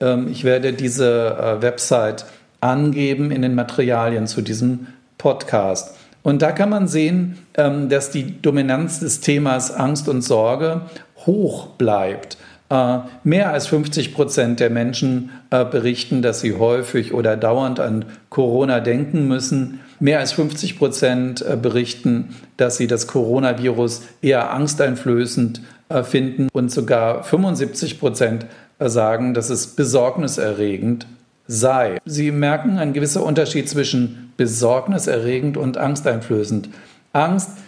Ähm, 0.02 0.28
ich 0.32 0.44
werde 0.44 0.74
diese 0.74 1.38
äh, 1.38 1.62
Website 1.62 2.26
angeben 2.62 3.30
in 3.30 3.44
den 3.44 3.54
Materialien 3.54 4.26
zu 4.26 4.42
diesem 4.42 4.88
Podcast. 5.20 5.96
Und 6.24 6.42
da 6.42 6.52
kann 6.52 6.72
man 6.72 6.88
sehen, 6.88 7.38
ähm, 7.56 7.88
dass 7.88 8.10
die 8.10 8.42
Dominanz 8.42 9.02
des 9.02 9.22
Themas 9.22 9.70
Angst 9.70 10.10
und 10.10 10.24
Sorge 10.24 10.82
hoch 11.28 11.68
bleibt. 11.68 12.38
Äh, 12.72 12.98
mehr 13.24 13.52
als 13.52 13.68
50 13.68 14.16
Prozent 14.16 14.60
der 14.60 14.72
Menschen 14.72 15.30
äh, 15.52 15.64
berichten, 15.64 16.24
dass 16.24 16.42
sie 16.42 16.56
häufig 16.56 17.14
oder 17.14 17.38
dauernd 17.38 17.80
an 17.80 18.06
Corona 18.32 18.80
denken 18.80 19.28
müssen. 19.28 19.82
Mehr 20.00 20.20
als 20.20 20.34
50 20.34 20.78
Prozent 20.78 21.42
äh, 21.42 21.56
berichten, 21.56 22.36
dass 22.58 22.78
sie 22.78 22.88
das 22.88 23.08
Coronavirus 23.08 24.04
eher 24.22 24.52
angsteinflößend 24.52 25.62
finden 26.04 26.48
und 26.52 26.72
sogar 26.72 27.24
75 27.24 28.00
Prozent 28.00 28.48
sagen, 28.80 29.36
dass 29.36 29.52
es 29.52 29.68
besorgniserregend 29.68 31.06
sei. 31.48 32.00
Sie 32.06 32.32
merken 32.32 32.80
ein 32.80 32.94
gewisser 32.94 33.24
Unterschied 33.24 33.70
zwischen 33.70 34.34
besorgniserregend 34.38 35.58
und 35.58 35.78
angsteinflößend. 35.78 36.70
Angst 37.14 37.50
äh, 37.50 37.65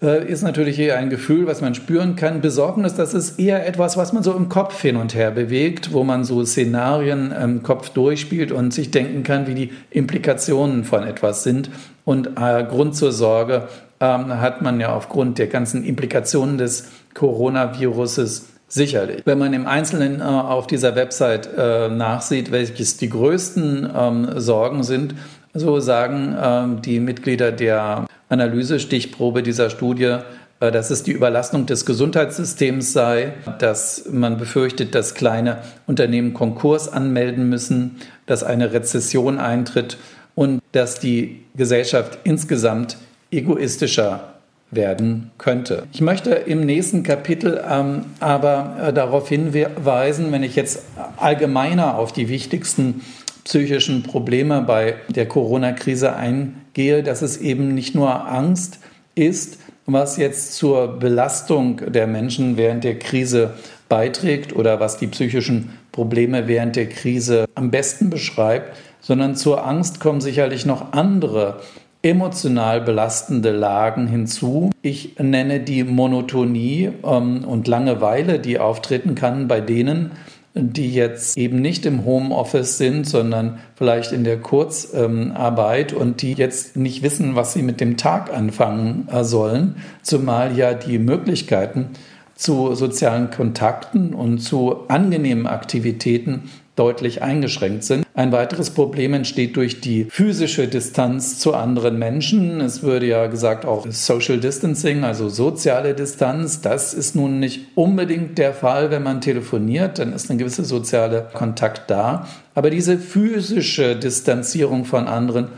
ist 0.00 0.42
natürlich 0.42 0.78
eher 0.78 0.96
ein 0.96 1.10
Gefühl, 1.10 1.48
was 1.48 1.60
man 1.60 1.74
spüren 1.74 2.14
kann. 2.14 2.40
Besorgnis, 2.40 2.94
das 2.94 3.14
ist 3.14 3.38
eher 3.40 3.66
etwas, 3.66 3.96
was 3.96 4.12
man 4.12 4.22
so 4.22 4.32
im 4.32 4.48
Kopf 4.48 4.80
hin 4.80 4.94
und 4.94 5.14
her 5.14 5.32
bewegt, 5.32 5.92
wo 5.92 6.04
man 6.04 6.22
so 6.22 6.44
Szenarien 6.44 7.32
im 7.32 7.64
Kopf 7.64 7.90
durchspielt 7.90 8.52
und 8.52 8.72
sich 8.72 8.92
denken 8.92 9.24
kann, 9.24 9.48
wie 9.48 9.54
die 9.54 9.72
Implikationen 9.90 10.84
von 10.84 11.02
etwas 11.02 11.42
sind. 11.42 11.70
Und 12.04 12.38
äh, 12.40 12.62
Grund 12.62 12.94
zur 12.94 13.10
Sorge 13.10 13.66
ähm, 13.98 14.40
hat 14.40 14.62
man 14.62 14.78
ja 14.78 14.94
aufgrund 14.94 15.38
der 15.38 15.48
ganzen 15.48 15.84
Implikationen 15.84 16.58
des 16.58 16.88
Coronaviruses 17.14 18.46
Sicherlich. 18.70 19.22
Wenn 19.24 19.38
man 19.38 19.54
im 19.54 19.66
Einzelnen 19.66 20.20
äh, 20.20 20.24
auf 20.24 20.66
dieser 20.66 20.94
Website 20.94 21.48
äh, 21.56 21.88
nachsieht, 21.88 22.52
welches 22.52 22.98
die 22.98 23.08
größten 23.08 23.88
ähm, 23.96 24.28
Sorgen 24.36 24.82
sind, 24.82 25.14
so 25.54 25.80
sagen 25.80 26.36
ähm, 26.38 26.82
die 26.82 27.00
Mitglieder 27.00 27.50
der 27.50 28.04
Analysestichprobe 28.28 29.42
dieser 29.42 29.70
Studie, 29.70 30.18
äh, 30.60 30.72
dass 30.72 30.90
es 30.90 31.02
die 31.02 31.12
Überlastung 31.12 31.66
des 31.66 31.86
Gesundheitssystems 31.86 32.92
sei, 32.92 33.34
dass 33.58 34.06
man 34.10 34.38
befürchtet, 34.38 34.94
dass 34.94 35.14
kleine 35.14 35.58
Unternehmen 35.86 36.34
Konkurs 36.34 36.92
anmelden 36.92 37.48
müssen, 37.48 37.96
dass 38.26 38.42
eine 38.42 38.72
Rezession 38.72 39.38
eintritt 39.38 39.96
und 40.34 40.60
dass 40.72 41.00
die 41.00 41.44
Gesellschaft 41.56 42.18
insgesamt 42.24 42.96
egoistischer 43.30 44.34
werden 44.70 45.30
könnte. 45.38 45.84
Ich 45.92 46.00
möchte 46.00 46.30
im 46.30 46.60
nächsten 46.60 47.02
Kapitel 47.02 47.62
ähm, 47.68 48.04
aber 48.20 48.76
äh, 48.88 48.92
darauf 48.92 49.28
hinweisen, 49.28 50.30
wenn 50.30 50.42
ich 50.42 50.56
jetzt 50.56 50.82
allgemeiner 51.16 51.96
auf 51.96 52.12
die 52.12 52.28
wichtigsten 52.28 53.00
psychischen 53.44 54.02
Probleme 54.02 54.60
bei 54.60 54.96
der 55.08 55.26
Corona-Krise 55.26 56.14
eingehe, 56.14 56.52
dass 56.78 57.22
es 57.22 57.38
eben 57.38 57.74
nicht 57.74 57.96
nur 57.96 58.28
Angst 58.28 58.78
ist, 59.16 59.58
was 59.86 60.16
jetzt 60.16 60.54
zur 60.54 60.98
Belastung 60.98 61.80
der 61.92 62.06
Menschen 62.06 62.56
während 62.56 62.84
der 62.84 63.00
Krise 63.00 63.54
beiträgt 63.88 64.54
oder 64.54 64.78
was 64.78 64.96
die 64.96 65.08
psychischen 65.08 65.70
Probleme 65.90 66.46
während 66.46 66.76
der 66.76 66.88
Krise 66.88 67.46
am 67.56 67.72
besten 67.72 68.10
beschreibt, 68.10 68.76
sondern 69.00 69.34
zur 69.34 69.66
Angst 69.66 69.98
kommen 69.98 70.20
sicherlich 70.20 70.66
noch 70.66 70.92
andere 70.92 71.60
emotional 72.02 72.80
belastende 72.80 73.50
Lagen 73.50 74.06
hinzu. 74.06 74.70
Ich 74.82 75.16
nenne 75.18 75.58
die 75.58 75.82
Monotonie 75.82 76.90
ähm, 77.04 77.44
und 77.44 77.66
Langeweile, 77.66 78.38
die 78.38 78.60
auftreten 78.60 79.16
kann 79.16 79.48
bei 79.48 79.60
denen, 79.60 80.12
die 80.58 80.92
jetzt 80.92 81.36
eben 81.38 81.60
nicht 81.60 81.86
im 81.86 82.04
Homeoffice 82.04 82.78
sind, 82.78 83.06
sondern 83.06 83.58
vielleicht 83.76 84.12
in 84.12 84.24
der 84.24 84.38
Kurzarbeit 84.38 85.92
und 85.92 86.22
die 86.22 86.32
jetzt 86.32 86.76
nicht 86.76 87.02
wissen, 87.02 87.36
was 87.36 87.52
sie 87.52 87.62
mit 87.62 87.80
dem 87.80 87.96
Tag 87.96 88.32
anfangen 88.32 89.08
äh, 89.10 89.24
sollen, 89.24 89.76
zumal 90.02 90.56
ja 90.56 90.74
die 90.74 90.98
Möglichkeiten 90.98 91.90
zu 92.38 92.74
sozialen 92.76 93.30
Kontakten 93.30 94.14
und 94.14 94.38
zu 94.38 94.88
angenehmen 94.88 95.46
Aktivitäten 95.46 96.44
deutlich 96.76 97.22
eingeschränkt 97.22 97.82
sind. 97.82 98.06
Ein 98.14 98.30
weiteres 98.30 98.70
Problem 98.70 99.12
entsteht 99.12 99.56
durch 99.56 99.80
die 99.80 100.04
physische 100.04 100.68
Distanz 100.68 101.40
zu 101.40 101.54
anderen 101.54 101.98
Menschen. 101.98 102.60
Es 102.60 102.84
würde 102.84 103.06
ja 103.06 103.26
gesagt 103.26 103.64
auch 103.64 103.86
Social 103.90 104.38
Distancing, 104.38 105.02
also 105.02 105.28
soziale 105.28 105.94
Distanz. 105.94 106.60
Das 106.60 106.94
ist 106.94 107.16
nun 107.16 107.40
nicht 107.40 107.66
unbedingt 107.74 108.38
der 108.38 108.54
Fall, 108.54 108.92
wenn 108.92 109.02
man 109.02 109.20
telefoniert, 109.20 109.98
dann 109.98 110.12
ist 110.12 110.30
ein 110.30 110.38
gewisser 110.38 110.64
sozialer 110.64 111.22
Kontakt 111.22 111.90
da. 111.90 112.28
Aber 112.54 112.70
diese 112.70 112.98
physische 112.98 113.96
Distanzierung 113.96 114.84
von 114.84 115.08
anderen 115.08 115.48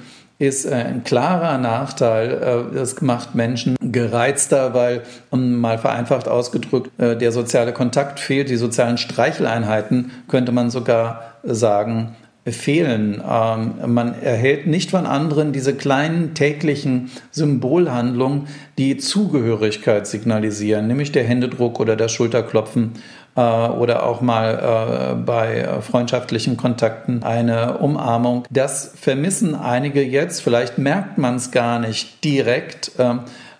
ist 0.40 0.64
äh, 0.64 0.73
ein 0.75 1.04
klarer 1.04 1.59
Nachteil. 1.59 2.32
Äh, 2.73 2.75
das 2.75 3.00
macht 3.02 3.35
Menschen 3.35 3.76
gereizter, 3.80 4.75
weil, 4.75 5.02
mal 5.30 5.78
vereinfacht 5.78 6.26
ausgedrückt, 6.26 6.90
äh, 6.99 7.16
der 7.16 7.30
soziale 7.30 7.73
Kontakt 7.73 8.18
fehlt. 8.18 8.49
Die 8.49 8.56
sozialen 8.56 8.97
Streicheleinheiten, 8.99 10.11
könnte 10.28 10.50
man 10.50 10.70
sogar 10.70 11.35
sagen, 11.44 12.16
fehlen. 12.47 13.23
Ähm, 13.28 13.75
man 13.87 14.14
erhält 14.14 14.66
nicht 14.66 14.90
von 14.90 15.04
anderen 15.04 15.52
diese 15.52 15.75
kleinen 15.75 16.32
täglichen 16.32 17.11
Symbolhandlungen, 17.30 18.47
die 18.78 18.97
Zugehörigkeit 18.97 20.06
signalisieren, 20.06 20.87
nämlich 20.87 21.12
der 21.12 21.25
Händedruck 21.25 21.78
oder 21.80 21.97
das 21.97 22.12
Schulterklopfen 22.12 22.92
äh, 23.37 23.40
oder 23.40 24.06
auch 24.06 24.20
mal 24.20 25.14
äh, 25.14 25.14
bei 25.14 25.80
freundschaftlichen 25.80 26.56
Kontakten 26.56 27.22
eine 27.22 27.78
Umarmung. 27.78 28.44
Das 28.50 28.92
vermissen 29.00 29.54
einige 29.54 30.02
jetzt. 30.02 30.42
Vielleicht 30.42 30.78
merkt 30.78 31.18
man 31.18 31.37
es 31.37 31.50
gar 31.50 31.78
nicht 31.78 32.25
direkt, 32.25 32.92
äh, 32.99 33.14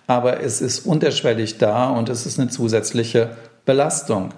aber 0.07 0.41
es 0.41 0.61
ist 0.61 0.85
unterschwellig 0.85 1.57
da 1.57 1.89
und 1.89 2.09
es 2.09 2.25
ist 2.25 2.39
eine 2.39 2.49
zusätzliche 2.49 3.29
Belastung. 3.65 4.33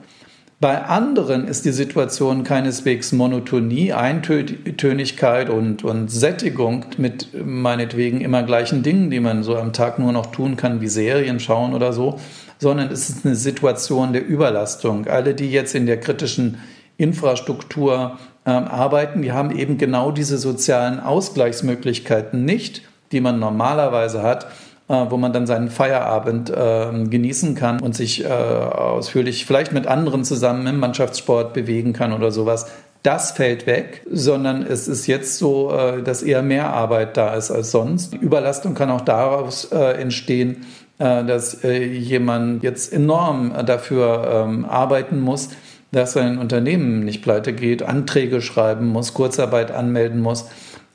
Bei 0.63 0.81
anderen 0.85 1.45
ist 1.45 1.65
die 1.65 1.73
Situation 1.73 2.45
keineswegs 2.45 3.11
Monotonie, 3.11 3.91
Eintönigkeit 3.91 5.49
und, 5.49 5.83
und 5.83 6.09
Sättigung 6.09 6.85
mit 6.97 7.27
meinetwegen 7.45 8.21
immer 8.21 8.43
gleichen 8.43 8.81
Dingen, 8.81 9.09
die 9.09 9.19
man 9.19 9.43
so 9.43 9.57
am 9.57 9.73
Tag 9.73 9.99
nur 9.99 10.13
noch 10.13 10.27
tun 10.27 10.55
kann, 10.55 10.79
wie 10.79 10.87
Serien 10.87 11.41
schauen 11.41 11.73
oder 11.73 11.91
so, 11.91 12.17
sondern 12.63 12.91
es 12.91 13.09
ist 13.09 13.25
eine 13.25 13.35
Situation 13.35 14.13
der 14.13 14.25
Überlastung. 14.25 15.05
Alle, 15.07 15.35
die 15.35 15.51
jetzt 15.51 15.75
in 15.75 15.85
der 15.85 15.99
kritischen 15.99 16.57
Infrastruktur 16.97 18.17
äh, 18.45 18.49
arbeiten, 18.49 19.21
die 19.21 19.31
haben 19.31 19.51
eben 19.51 19.77
genau 19.77 20.11
diese 20.11 20.39
sozialen 20.39 20.99
Ausgleichsmöglichkeiten 20.99 22.43
nicht, 22.43 22.81
die 23.11 23.21
man 23.21 23.37
normalerweise 23.39 24.23
hat, 24.23 24.47
äh, 24.87 25.05
wo 25.09 25.17
man 25.17 25.33
dann 25.33 25.45
seinen 25.45 25.69
Feierabend 25.69 26.49
äh, 26.49 27.05
genießen 27.09 27.53
kann 27.55 27.79
und 27.81 27.95
sich 27.95 28.23
äh, 28.23 28.27
ausführlich 28.27 29.45
vielleicht 29.45 29.73
mit 29.73 29.85
anderen 29.85 30.23
zusammen 30.23 30.65
im 30.65 30.79
Mannschaftssport 30.79 31.53
bewegen 31.53 31.93
kann 31.93 32.13
oder 32.13 32.31
sowas. 32.31 32.67
Das 33.03 33.31
fällt 33.31 33.67
weg, 33.67 34.05
sondern 34.09 34.63
es 34.63 34.87
ist 34.87 35.07
jetzt 35.07 35.37
so, 35.37 35.73
äh, 35.73 36.01
dass 36.01 36.23
eher 36.23 36.41
mehr 36.41 36.69
Arbeit 36.69 37.17
da 37.17 37.35
ist 37.35 37.51
als 37.51 37.71
sonst. 37.71 38.13
Die 38.13 38.17
Überlastung 38.17 38.75
kann 38.75 38.89
auch 38.89 39.01
daraus 39.01 39.65
äh, 39.73 40.01
entstehen, 40.01 40.65
dass 41.03 41.63
äh, 41.63 41.83
jemand 41.83 42.63
jetzt 42.63 42.93
enorm 42.93 43.53
dafür 43.65 44.45
ähm, 44.47 44.65
arbeiten 44.65 45.19
muss, 45.19 45.49
dass 45.91 46.13
sein 46.13 46.37
Unternehmen 46.37 47.03
nicht 47.03 47.21
pleite 47.21 47.53
geht, 47.53 47.83
Anträge 47.83 48.41
schreiben 48.41 48.87
muss, 48.87 49.13
Kurzarbeit 49.13 49.71
anmelden 49.71 50.21
muss. 50.21 50.45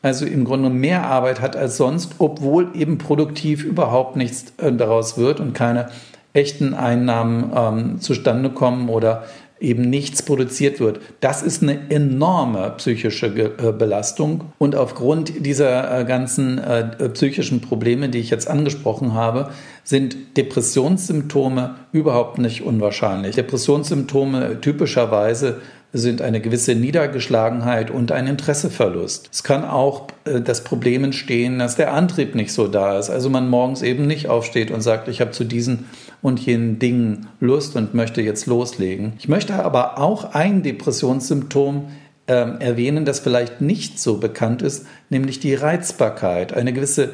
Also 0.02 0.26
im 0.26 0.44
Grunde 0.44 0.70
mehr 0.70 1.06
Arbeit 1.06 1.40
hat 1.40 1.56
als 1.56 1.76
sonst, 1.76 2.16
obwohl 2.18 2.70
eben 2.74 2.98
produktiv 2.98 3.64
überhaupt 3.64 4.16
nichts 4.16 4.52
äh, 4.58 4.72
daraus 4.72 5.18
wird 5.18 5.40
und 5.40 5.54
keine 5.54 5.88
echten 6.32 6.74
Einnahmen 6.74 7.52
ähm, 7.54 8.00
zustande 8.00 8.50
kommen 8.50 8.88
oder 8.88 9.24
eben 9.60 9.82
nichts 9.82 10.22
produziert 10.22 10.80
wird. 10.80 11.00
Das 11.20 11.42
ist 11.42 11.62
eine 11.62 11.90
enorme 11.90 12.74
psychische 12.76 13.26
äh, 13.26 13.72
Belastung. 13.72 14.52
Und 14.58 14.76
aufgrund 14.76 15.44
dieser 15.46 16.00
äh, 16.00 16.04
ganzen 16.04 16.58
äh, 16.58 17.08
psychischen 17.10 17.60
Probleme, 17.60 18.08
die 18.08 18.18
ich 18.18 18.30
jetzt 18.30 18.48
angesprochen 18.48 19.14
habe, 19.14 19.50
sind 19.84 20.36
Depressionssymptome 20.36 21.76
überhaupt 21.92 22.38
nicht 22.38 22.62
unwahrscheinlich. 22.62 23.36
Depressionssymptome 23.36 24.60
typischerweise 24.60 25.60
sind 25.92 26.20
eine 26.20 26.40
gewisse 26.40 26.74
Niedergeschlagenheit 26.74 27.90
und 27.90 28.12
ein 28.12 28.26
Interesseverlust. 28.26 29.30
Es 29.32 29.42
kann 29.42 29.64
auch 29.64 30.08
das 30.24 30.62
Problem 30.62 31.04
entstehen, 31.04 31.58
dass 31.58 31.76
der 31.76 31.94
Antrieb 31.94 32.34
nicht 32.34 32.52
so 32.52 32.68
da 32.68 32.98
ist. 32.98 33.08
Also 33.08 33.30
man 33.30 33.48
morgens 33.48 33.80
eben 33.82 34.06
nicht 34.06 34.28
aufsteht 34.28 34.70
und 34.70 34.82
sagt, 34.82 35.08
ich 35.08 35.20
habe 35.20 35.30
zu 35.30 35.44
diesen 35.44 35.86
und 36.20 36.40
jenen 36.40 36.78
Dingen 36.78 37.28
Lust 37.40 37.74
und 37.76 37.94
möchte 37.94 38.20
jetzt 38.20 38.46
loslegen. 38.46 39.14
Ich 39.18 39.28
möchte 39.28 39.54
aber 39.54 39.98
auch 39.98 40.34
ein 40.34 40.62
Depressionssymptom 40.62 41.88
ähm, 42.26 42.60
erwähnen, 42.60 43.06
das 43.06 43.20
vielleicht 43.20 43.62
nicht 43.62 43.98
so 43.98 44.18
bekannt 44.18 44.60
ist, 44.60 44.86
nämlich 45.08 45.40
die 45.40 45.54
Reizbarkeit, 45.54 46.52
eine 46.52 46.74
gewisse 46.74 47.10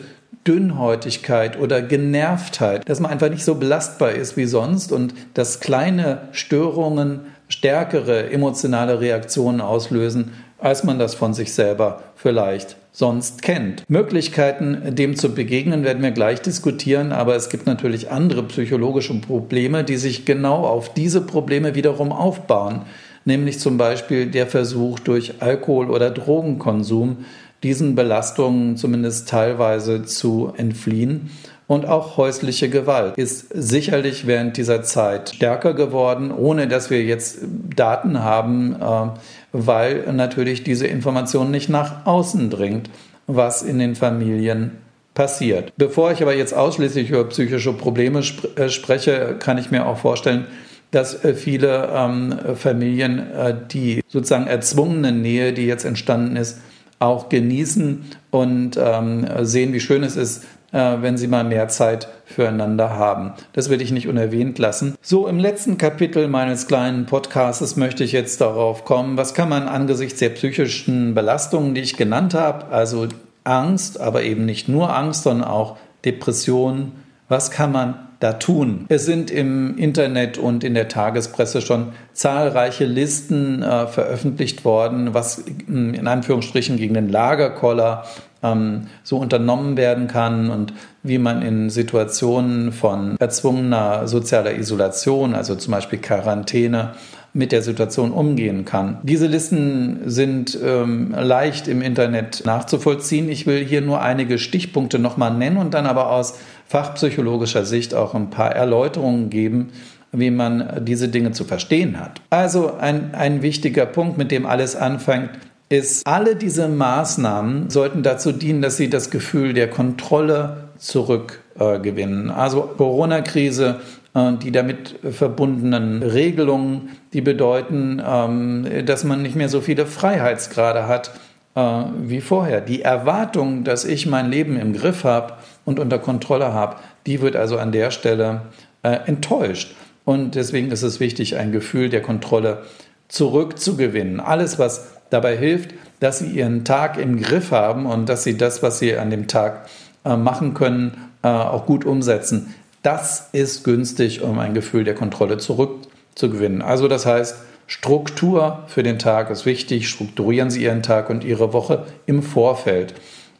Dünnhäutigkeit 0.46 1.58
oder 1.58 1.80
Genervtheit, 1.80 2.88
dass 2.88 3.00
man 3.00 3.10
einfach 3.10 3.30
nicht 3.30 3.44
so 3.44 3.54
belastbar 3.54 4.12
ist 4.12 4.36
wie 4.36 4.44
sonst 4.44 4.92
und 4.92 5.14
dass 5.32 5.60
kleine 5.60 6.28
Störungen 6.32 7.20
stärkere 7.54 8.30
emotionale 8.30 9.00
Reaktionen 9.00 9.60
auslösen, 9.60 10.32
als 10.58 10.84
man 10.84 10.98
das 10.98 11.14
von 11.14 11.34
sich 11.34 11.52
selber 11.52 12.02
vielleicht 12.16 12.76
sonst 12.92 13.42
kennt. 13.42 13.88
Möglichkeiten, 13.88 14.94
dem 14.94 15.16
zu 15.16 15.34
begegnen, 15.34 15.84
werden 15.84 16.02
wir 16.02 16.10
gleich 16.10 16.40
diskutieren, 16.42 17.12
aber 17.12 17.34
es 17.34 17.48
gibt 17.48 17.66
natürlich 17.66 18.10
andere 18.10 18.42
psychologische 18.44 19.14
Probleme, 19.20 19.84
die 19.84 19.96
sich 19.96 20.24
genau 20.24 20.64
auf 20.64 20.94
diese 20.94 21.20
Probleme 21.20 21.74
wiederum 21.74 22.12
aufbauen 22.12 22.82
nämlich 23.24 23.58
zum 23.58 23.78
Beispiel 23.78 24.26
der 24.26 24.46
Versuch 24.46 24.98
durch 25.00 25.42
Alkohol- 25.42 25.90
oder 25.90 26.10
Drogenkonsum 26.10 27.24
diesen 27.62 27.94
Belastungen 27.94 28.76
zumindest 28.76 29.28
teilweise 29.28 30.04
zu 30.04 30.52
entfliehen. 30.56 31.30
Und 31.66 31.86
auch 31.86 32.18
häusliche 32.18 32.68
Gewalt 32.68 33.16
ist 33.16 33.46
sicherlich 33.54 34.26
während 34.26 34.58
dieser 34.58 34.82
Zeit 34.82 35.30
stärker 35.34 35.72
geworden, 35.72 36.30
ohne 36.30 36.68
dass 36.68 36.90
wir 36.90 37.02
jetzt 37.02 37.38
Daten 37.74 38.22
haben, 38.22 38.76
äh, 38.80 39.08
weil 39.52 40.12
natürlich 40.12 40.62
diese 40.62 40.86
Information 40.86 41.50
nicht 41.50 41.70
nach 41.70 42.04
außen 42.04 42.50
dringt, 42.50 42.90
was 43.26 43.62
in 43.62 43.78
den 43.78 43.94
Familien 43.94 44.72
passiert. 45.14 45.72
Bevor 45.76 46.12
ich 46.12 46.20
aber 46.20 46.34
jetzt 46.34 46.52
ausschließlich 46.54 47.08
über 47.08 47.24
psychische 47.24 47.72
Probleme 47.72 48.20
äh, 48.56 48.68
spreche, 48.68 49.36
kann 49.38 49.56
ich 49.56 49.70
mir 49.70 49.86
auch 49.86 49.96
vorstellen, 49.96 50.46
dass 50.90 51.24
äh, 51.24 51.34
viele 51.34 51.88
ähm, 51.94 52.34
Familien 52.56 53.18
äh, 53.32 53.54
die 53.70 54.02
sozusagen 54.08 54.46
erzwungene 54.46 55.12
Nähe, 55.12 55.52
die 55.52 55.66
jetzt 55.66 55.84
entstanden 55.84 56.36
ist, 56.36 56.60
auch 56.98 57.28
genießen 57.28 58.04
und 58.30 58.76
ähm, 58.76 59.26
sehen, 59.42 59.72
wie 59.72 59.80
schön 59.80 60.02
es 60.02 60.16
ist, 60.16 60.44
wenn 60.74 61.16
sie 61.16 61.28
mal 61.28 61.44
mehr 61.44 61.68
Zeit 61.68 62.08
füreinander 62.24 62.90
haben. 62.90 63.32
Das 63.52 63.70
will 63.70 63.80
ich 63.80 63.92
nicht 63.92 64.08
unerwähnt 64.08 64.58
lassen. 64.58 64.96
So, 65.00 65.28
im 65.28 65.38
letzten 65.38 65.78
Kapitel 65.78 66.28
meines 66.28 66.66
kleinen 66.66 67.06
Podcasts 67.06 67.76
möchte 67.76 68.04
ich 68.04 68.12
jetzt 68.12 68.40
darauf 68.40 68.84
kommen, 68.84 69.16
was 69.16 69.34
kann 69.34 69.48
man 69.48 69.68
angesichts 69.68 70.18
der 70.18 70.30
psychischen 70.30 71.14
Belastungen, 71.14 71.74
die 71.74 71.82
ich 71.82 71.96
genannt 71.96 72.34
habe, 72.34 72.66
also 72.66 73.06
Angst, 73.44 74.00
aber 74.00 74.22
eben 74.22 74.46
nicht 74.46 74.68
nur 74.68 74.96
Angst, 74.96 75.22
sondern 75.22 75.48
auch 75.48 75.76
Depression, 76.04 76.92
was 77.28 77.50
kann 77.50 77.72
man 77.72 77.94
da 78.20 78.32
tun. 78.34 78.86
Es 78.88 79.04
sind 79.04 79.30
im 79.30 79.76
Internet 79.76 80.38
und 80.38 80.64
in 80.64 80.72
der 80.72 80.88
Tagespresse 80.88 81.60
schon 81.60 81.92
zahlreiche 82.14 82.86
Listen 82.86 83.62
äh, 83.62 83.86
veröffentlicht 83.86 84.64
worden, 84.64 85.12
was 85.12 85.44
hm, 85.66 85.92
in 85.92 86.06
Anführungsstrichen 86.06 86.78
gegen 86.78 86.94
den 86.94 87.10
Lagerkoller 87.10 88.04
ähm, 88.44 88.88
so 89.02 89.16
unternommen 89.16 89.76
werden 89.76 90.06
kann 90.06 90.50
und 90.50 90.72
wie 91.02 91.18
man 91.18 91.42
in 91.42 91.70
Situationen 91.70 92.70
von 92.72 93.16
erzwungener 93.18 94.06
sozialer 94.06 94.56
Isolation, 94.56 95.34
also 95.34 95.56
zum 95.56 95.72
Beispiel 95.72 95.98
Quarantäne, 95.98 96.92
mit 97.36 97.50
der 97.50 97.62
Situation 97.62 98.12
umgehen 98.12 98.64
kann. 98.64 98.98
Diese 99.02 99.26
Listen 99.26 100.02
sind 100.06 100.56
ähm, 100.64 101.12
leicht 101.18 101.66
im 101.66 101.82
Internet 101.82 102.42
nachzuvollziehen. 102.46 103.28
Ich 103.28 103.44
will 103.44 103.64
hier 103.64 103.80
nur 103.80 104.00
einige 104.00 104.38
Stichpunkte 104.38 105.00
nochmal 105.00 105.34
nennen 105.34 105.56
und 105.56 105.74
dann 105.74 105.86
aber 105.86 106.12
aus 106.12 106.38
fachpsychologischer 106.68 107.64
Sicht 107.64 107.92
auch 107.92 108.14
ein 108.14 108.30
paar 108.30 108.54
Erläuterungen 108.54 109.30
geben, 109.30 109.70
wie 110.12 110.30
man 110.30 110.84
diese 110.84 111.08
Dinge 111.08 111.32
zu 111.32 111.42
verstehen 111.42 111.98
hat. 111.98 112.20
Also 112.30 112.74
ein, 112.74 113.14
ein 113.16 113.42
wichtiger 113.42 113.86
Punkt, 113.86 114.16
mit 114.16 114.30
dem 114.30 114.46
alles 114.46 114.76
anfängt, 114.76 115.30
ist, 115.78 116.06
alle 116.06 116.36
diese 116.36 116.68
Maßnahmen 116.68 117.70
sollten 117.70 118.02
dazu 118.02 118.32
dienen, 118.32 118.62
dass 118.62 118.76
sie 118.76 118.90
das 118.90 119.10
Gefühl 119.10 119.52
der 119.52 119.68
Kontrolle 119.68 120.68
zurückgewinnen. 120.78 122.30
Äh, 122.30 122.32
also 122.32 122.62
Corona-Krise, 122.76 123.80
äh, 124.14 124.32
die 124.42 124.52
damit 124.52 124.96
verbundenen 125.10 126.02
Regelungen, 126.02 126.90
die 127.12 127.20
bedeuten, 127.20 128.02
ähm, 128.06 128.66
dass 128.86 129.04
man 129.04 129.22
nicht 129.22 129.36
mehr 129.36 129.48
so 129.48 129.60
viele 129.60 129.86
Freiheitsgrade 129.86 130.86
hat 130.88 131.12
äh, 131.54 131.60
wie 132.02 132.20
vorher. 132.20 132.60
Die 132.60 132.82
Erwartung, 132.82 133.64
dass 133.64 133.84
ich 133.84 134.06
mein 134.06 134.30
Leben 134.30 134.58
im 134.58 134.72
Griff 134.72 135.04
habe, 135.04 135.34
und 135.64 135.80
unter 135.80 135.98
Kontrolle 135.98 136.52
habe, 136.52 136.76
die 137.06 137.20
wird 137.20 137.36
also 137.36 137.58
an 137.58 137.72
der 137.72 137.90
Stelle 137.90 138.42
äh, 138.82 138.98
enttäuscht. 139.06 139.74
Und 140.04 140.34
deswegen 140.34 140.70
ist 140.70 140.82
es 140.82 141.00
wichtig, 141.00 141.36
ein 141.36 141.52
Gefühl 141.52 141.88
der 141.88 142.02
Kontrolle 142.02 142.62
zurückzugewinnen. 143.08 144.20
Alles, 144.20 144.58
was 144.58 144.93
dabei 145.14 145.36
hilft, 145.36 145.70
dass 146.00 146.18
Sie 146.18 146.26
Ihren 146.26 146.64
Tag 146.64 146.98
im 146.98 147.20
Griff 147.20 147.50
haben 147.52 147.86
und 147.86 148.08
dass 148.08 148.24
Sie 148.24 148.36
das, 148.36 148.62
was 148.62 148.78
Sie 148.78 148.96
an 148.96 149.10
dem 149.10 149.28
Tag 149.28 149.66
äh, 150.04 150.16
machen 150.16 150.52
können, 150.54 151.08
äh, 151.22 151.28
auch 151.28 151.64
gut 151.64 151.84
umsetzen. 151.84 152.54
Das 152.82 153.30
ist 153.32 153.64
günstig, 153.64 154.20
um 154.20 154.38
ein 154.38 154.52
Gefühl 154.52 154.84
der 154.84 154.94
Kontrolle 154.94 155.38
zurückzugewinnen. 155.38 156.60
Also 156.60 156.88
das 156.88 157.06
heißt, 157.06 157.36
Struktur 157.66 158.64
für 158.66 158.82
den 158.82 158.98
Tag 158.98 159.30
ist 159.30 159.46
wichtig. 159.46 159.88
Strukturieren 159.88 160.50
Sie 160.50 160.62
Ihren 160.62 160.82
Tag 160.82 161.08
und 161.08 161.24
Ihre 161.24 161.54
Woche 161.54 161.86
im 162.04 162.22
Vorfeld. 162.22 162.94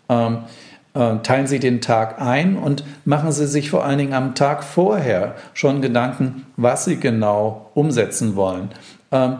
Ähm, 0.08 0.38
äh, 0.94 1.16
teilen 1.22 1.46
Sie 1.46 1.58
den 1.58 1.80
Tag 1.80 2.20
ein 2.20 2.56
und 2.56 2.84
machen 3.04 3.32
Sie 3.32 3.46
sich 3.46 3.68
vor 3.68 3.84
allen 3.84 3.98
Dingen 3.98 4.14
am 4.14 4.34
Tag 4.34 4.64
vorher 4.64 5.34
schon 5.52 5.82
Gedanken, 5.82 6.46
was 6.56 6.86
Sie 6.86 6.96
genau 6.96 7.70
umsetzen 7.74 8.36
wollen. 8.36 8.70
Ähm, 9.12 9.38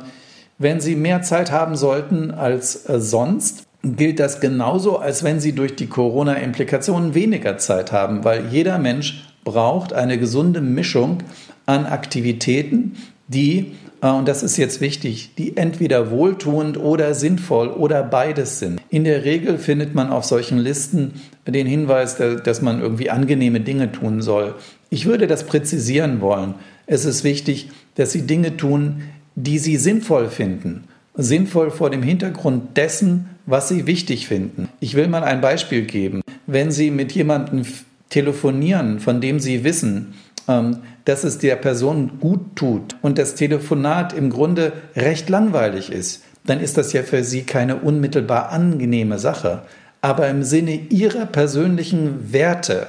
wenn 0.59 0.81
Sie 0.81 0.97
mehr 0.97 1.23
Zeit 1.23 1.51
haben 1.51 1.77
sollten 1.77 2.31
als 2.31 2.88
äh, 2.88 3.01
sonst, 3.01 3.64
gilt 3.83 4.19
das 4.19 4.40
genauso, 4.40 4.99
als 4.99 5.25
wenn 5.25 5.40
Sie 5.40 5.53
durch 5.53 5.77
die 5.77 5.88
Corona-Implikationen 5.88 7.14
weniger 7.14 7.59
Zeit 7.59 7.93
haben, 7.93 8.25
weil 8.25 8.47
jeder 8.51 8.79
Mensch 8.79 9.25
braucht 9.45 9.93
eine 9.93 10.19
gesunde 10.19 10.61
Mischung 10.61 11.19
an 11.67 11.87
Aktivitäten, 11.87 12.97
die 13.29 13.73
äh, 14.05 14.11
und 14.11 14.29
das 14.29 14.43
ist 14.43 14.57
jetzt 14.57 14.81
wichtig, 14.81 15.35
die 15.37 15.57
entweder 15.57 16.11
wohltuend 16.11 16.77
oder 16.77 17.14
sinnvoll 17.14 17.69
oder 17.69 18.03
beides 18.03 18.59
sind. 18.59 18.81
In 18.90 19.05
der 19.05 19.25
Regel 19.25 19.59
findet 19.59 19.95
man 19.95 20.11
auf 20.11 20.25
solchen 20.25 20.59
Listen 20.59 21.14
den 21.47 21.67
Hinweis, 21.67 22.17
dass 22.17 22.62
man 22.62 22.81
irgendwie 22.81 23.11
angenehme 23.11 23.61
Dinge 23.61 23.93
tun 23.93 24.23
soll. 24.23 24.55
Ich 24.90 25.07
würde 25.07 25.27
das 25.27 25.45
präzisieren 25.45 26.21
wollen. 26.21 26.55
Es 26.87 27.05
ist 27.05 27.25
wichtig, 27.25 27.71
dass 27.97 28.12
Sie 28.12 28.27
Dinge 28.27 28.57
tun, 28.57 29.03
die 29.35 29.59
Sie 29.59 29.77
sinnvoll 29.77 30.29
finden. 30.29 30.85
Sinnvoll 31.16 31.70
vor 31.70 31.90
dem 31.90 32.03
Hintergrund 32.03 32.77
dessen, 32.77 33.31
was 33.47 33.68
Sie 33.68 33.87
wichtig 33.87 34.27
finden. 34.27 34.68
Ich 34.81 34.94
will 34.94 35.09
mal 35.09 35.23
ein 35.23 35.40
Beispiel 35.40 35.83
geben. 35.83 36.23
Wenn 36.47 36.70
Sie 36.70 36.90
mit 36.90 37.12
jemandem 37.12 37.64
telefonieren, 38.11 39.01
von 39.01 39.20
dem 39.20 39.40
Sie 39.40 39.64
wissen, 39.64 40.14
ähm, 40.49 40.79
dass 41.05 41.25
es 41.25 41.38
der 41.38 41.57
Person 41.57 42.18
gut 42.20 42.57
tut 42.57 42.97
und 43.03 43.18
das 43.18 43.35
Telefonat 43.35 44.12
im 44.12 44.31
Grunde 44.31 44.73
recht 44.97 45.29
langweilig 45.29 45.90
ist, 45.90 46.23
dann 46.47 46.61
ist 46.61 46.77
das 46.77 46.92
ja 46.92 47.03
für 47.03 47.25
Sie 47.25 47.42
keine 47.42 47.77
unmittelbar 47.77 48.51
angenehme 48.51 49.18
Sache. 49.18 49.62
Aber 50.01 50.29
im 50.29 50.42
Sinne 50.42 50.75
Ihrer 50.90 51.27
persönlichen 51.27 52.33
Werte 52.33 52.88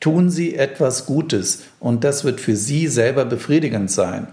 tun 0.00 0.30
Sie 0.30 0.54
etwas 0.54 1.06
Gutes 1.06 1.62
und 1.80 2.04
das 2.04 2.24
wird 2.24 2.40
für 2.40 2.56
Sie 2.56 2.88
selber 2.88 3.24
befriedigend 3.24 3.90
sein. 3.90 4.26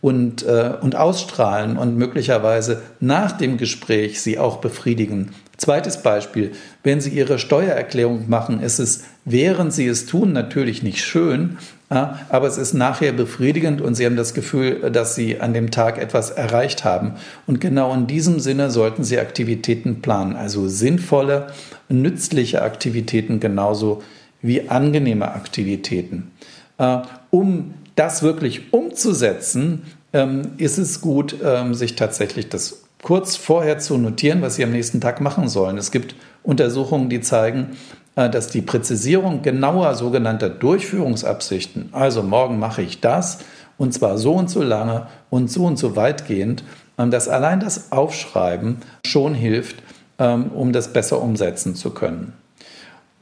Und, 0.00 0.46
äh, 0.46 0.72
und 0.80 0.96
ausstrahlen 0.96 1.76
und 1.76 1.96
möglicherweise 1.96 2.80
nach 3.00 3.32
dem 3.32 3.58
Gespräch 3.58 4.22
sie 4.22 4.38
auch 4.38 4.56
befriedigen. 4.56 5.32
Zweites 5.60 6.02
Beispiel, 6.02 6.52
wenn 6.82 7.02
Sie 7.02 7.10
Ihre 7.10 7.38
Steuererklärung 7.38 8.30
machen, 8.30 8.62
ist 8.62 8.78
es, 8.78 9.04
während 9.26 9.74
Sie 9.74 9.86
es 9.86 10.06
tun, 10.06 10.32
natürlich 10.32 10.82
nicht 10.82 11.04
schön, 11.04 11.58
aber 11.90 12.46
es 12.46 12.56
ist 12.56 12.72
nachher 12.72 13.12
befriedigend 13.12 13.82
und 13.82 13.94
Sie 13.94 14.06
haben 14.06 14.16
das 14.16 14.32
Gefühl, 14.32 14.90
dass 14.90 15.16
Sie 15.16 15.38
an 15.38 15.52
dem 15.52 15.70
Tag 15.70 15.98
etwas 15.98 16.30
erreicht 16.30 16.84
haben. 16.84 17.16
Und 17.46 17.60
genau 17.60 17.92
in 17.92 18.06
diesem 18.06 18.40
Sinne 18.40 18.70
sollten 18.70 19.04
Sie 19.04 19.18
Aktivitäten 19.18 20.00
planen, 20.00 20.34
also 20.34 20.66
sinnvolle, 20.66 21.48
nützliche 21.90 22.62
Aktivitäten 22.62 23.38
genauso 23.38 24.02
wie 24.40 24.70
angenehme 24.70 25.32
Aktivitäten. 25.32 26.30
Äh, 26.78 27.00
um 27.28 27.74
das 28.00 28.22
wirklich 28.22 28.72
umzusetzen, 28.72 29.82
ähm, 30.14 30.52
ist 30.56 30.78
es 30.78 31.02
gut, 31.02 31.36
ähm, 31.44 31.74
sich 31.74 31.96
tatsächlich 31.96 32.48
das 32.48 32.84
kurz 33.02 33.36
vorher 33.36 33.78
zu 33.78 33.98
notieren, 33.98 34.40
was 34.40 34.56
Sie 34.56 34.64
am 34.64 34.72
nächsten 34.72 35.02
Tag 35.02 35.20
machen 35.20 35.48
sollen. 35.48 35.76
Es 35.76 35.90
gibt 35.90 36.14
Untersuchungen, 36.42 37.10
die 37.10 37.20
zeigen, 37.20 37.76
äh, 38.16 38.30
dass 38.30 38.48
die 38.48 38.62
Präzisierung 38.62 39.42
genauer 39.42 39.94
sogenannter 39.96 40.48
Durchführungsabsichten, 40.48 41.90
also 41.92 42.22
morgen 42.22 42.58
mache 42.58 42.80
ich 42.80 43.02
das 43.02 43.40
und 43.76 43.92
zwar 43.92 44.16
so 44.16 44.32
und 44.32 44.48
so 44.48 44.62
lange 44.62 45.06
und 45.28 45.50
so 45.50 45.66
und 45.66 45.78
so 45.78 45.94
weitgehend, 45.94 46.64
ähm, 46.96 47.10
dass 47.10 47.28
allein 47.28 47.60
das 47.60 47.92
Aufschreiben 47.92 48.78
schon 49.04 49.34
hilft, 49.34 49.82
ähm, 50.18 50.52
um 50.54 50.72
das 50.72 50.94
besser 50.94 51.20
umsetzen 51.20 51.74
zu 51.74 51.90
können. 51.90 52.32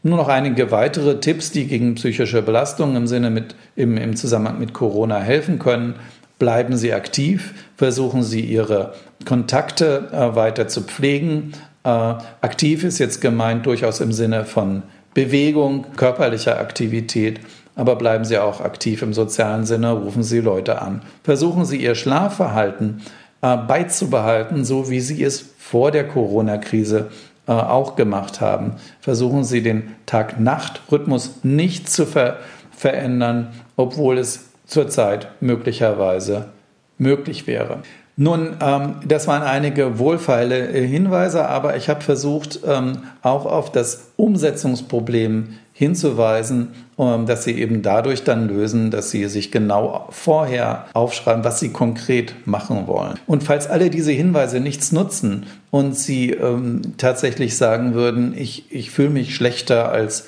Nur 0.02 0.16
noch 0.16 0.28
einige 0.28 0.70
weitere 0.70 1.18
Tipps, 1.20 1.50
die 1.50 1.66
gegen 1.66 1.96
psychische 1.96 2.40
Belastungen 2.42 2.96
im 2.96 3.06
Sinne 3.06 3.30
mit, 3.30 3.56
im, 3.74 3.96
im 3.96 4.14
Zusammenhang 4.14 4.58
mit 4.58 4.72
Corona 4.72 5.18
helfen 5.18 5.58
können. 5.58 5.96
bleiben 6.38 6.76
Sie 6.76 6.92
aktiv, 6.94 7.52
versuchen 7.76 8.22
Sie 8.22 8.40
Ihre 8.40 8.94
Kontakte 9.24 10.08
äh, 10.12 10.36
weiter 10.36 10.68
zu 10.68 10.82
pflegen. 10.82 11.52
Äh, 11.82 11.88
aktiv 11.88 12.84
ist 12.84 12.98
jetzt 12.98 13.20
gemeint 13.20 13.66
durchaus 13.66 14.00
im 14.00 14.12
Sinne 14.12 14.44
von 14.44 14.84
Bewegung, 15.14 15.86
körperlicher 15.96 16.60
Aktivität, 16.60 17.40
aber 17.74 17.96
bleiben 17.96 18.24
Sie 18.24 18.38
auch 18.38 18.60
aktiv 18.60 19.02
im 19.02 19.12
sozialen 19.12 19.64
Sinne, 19.64 19.90
rufen 19.90 20.22
Sie 20.22 20.38
Leute 20.38 20.80
an. 20.80 21.02
Versuchen 21.24 21.64
Sie 21.64 21.78
Ihr 21.78 21.96
Schlafverhalten 21.96 23.02
äh, 23.40 23.56
beizubehalten, 23.56 24.64
so 24.64 24.90
wie 24.90 25.00
Sie 25.00 25.24
es 25.24 25.44
vor 25.58 25.90
der 25.90 26.06
Corona-Krise 26.06 27.08
äh, 27.48 27.52
auch 27.52 27.96
gemacht 27.96 28.40
haben. 28.40 28.74
Versuchen 29.00 29.42
Sie 29.42 29.62
den 29.62 29.96
Tag-Nacht-Rhythmus 30.06 31.40
nicht 31.42 31.90
zu 31.90 32.06
ver 32.06 32.36
verändern, 32.70 33.48
obwohl 33.76 34.18
es 34.18 34.50
zurzeit 34.66 35.28
möglicherweise 35.40 36.50
möglich 36.96 37.48
wäre. 37.48 37.78
Nun, 38.16 38.56
ähm, 38.60 38.96
das 39.06 39.26
waren 39.26 39.42
einige 39.42 39.98
wohlfeile 39.98 40.68
äh, 40.68 40.86
Hinweise, 40.86 41.48
aber 41.48 41.76
ich 41.76 41.88
habe 41.88 42.02
versucht, 42.02 42.60
ähm, 42.66 43.04
auch 43.22 43.46
auf 43.46 43.72
das 43.72 44.10
Umsetzungsproblem 44.16 45.54
hinzuweisen, 45.78 46.70
ähm, 46.98 47.26
dass 47.26 47.44
sie 47.44 47.52
eben 47.52 47.82
dadurch 47.82 48.24
dann 48.24 48.48
lösen, 48.48 48.90
dass 48.90 49.12
sie 49.12 49.26
sich 49.26 49.52
genau 49.52 50.08
vorher 50.10 50.86
aufschreiben, 50.92 51.44
was 51.44 51.60
sie 51.60 51.68
konkret 51.68 52.34
machen 52.46 52.88
wollen. 52.88 53.14
Und 53.28 53.44
falls 53.44 53.68
alle 53.68 53.88
diese 53.88 54.10
Hinweise 54.10 54.58
nichts 54.58 54.90
nutzen 54.90 55.46
und 55.70 55.94
sie 55.94 56.30
ähm, 56.30 56.82
tatsächlich 56.96 57.56
sagen 57.56 57.94
würden, 57.94 58.34
ich, 58.36 58.64
ich 58.72 58.90
fühle 58.90 59.10
mich 59.10 59.36
schlechter 59.36 59.92
als, 59.92 60.26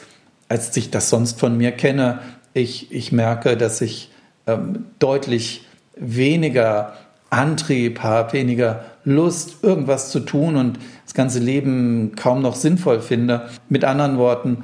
als 0.49 0.77
ich 0.77 0.93
das 0.93 1.11
sonst 1.11 1.41
von 1.41 1.57
mir 1.57 1.73
kenne, 1.73 2.21
ich, 2.55 2.93
ich 2.93 3.11
merke, 3.11 3.57
dass 3.57 3.81
ich 3.81 4.13
ähm, 4.47 4.85
deutlich 5.01 5.67
weniger 5.97 6.93
Antrieb 7.31 8.05
habe, 8.05 8.35
weniger 8.35 8.85
Lust, 9.05 9.65
irgendwas 9.65 10.11
zu 10.11 10.21
tun 10.21 10.55
und 10.55 10.79
das 11.05 11.15
ganze 11.15 11.41
Leben 11.41 12.13
kaum 12.15 12.41
noch 12.41 12.55
sinnvoll 12.55 13.01
finde. 13.01 13.49
Mit 13.69 13.85
anderen 13.85 14.17
Worten, 14.19 14.59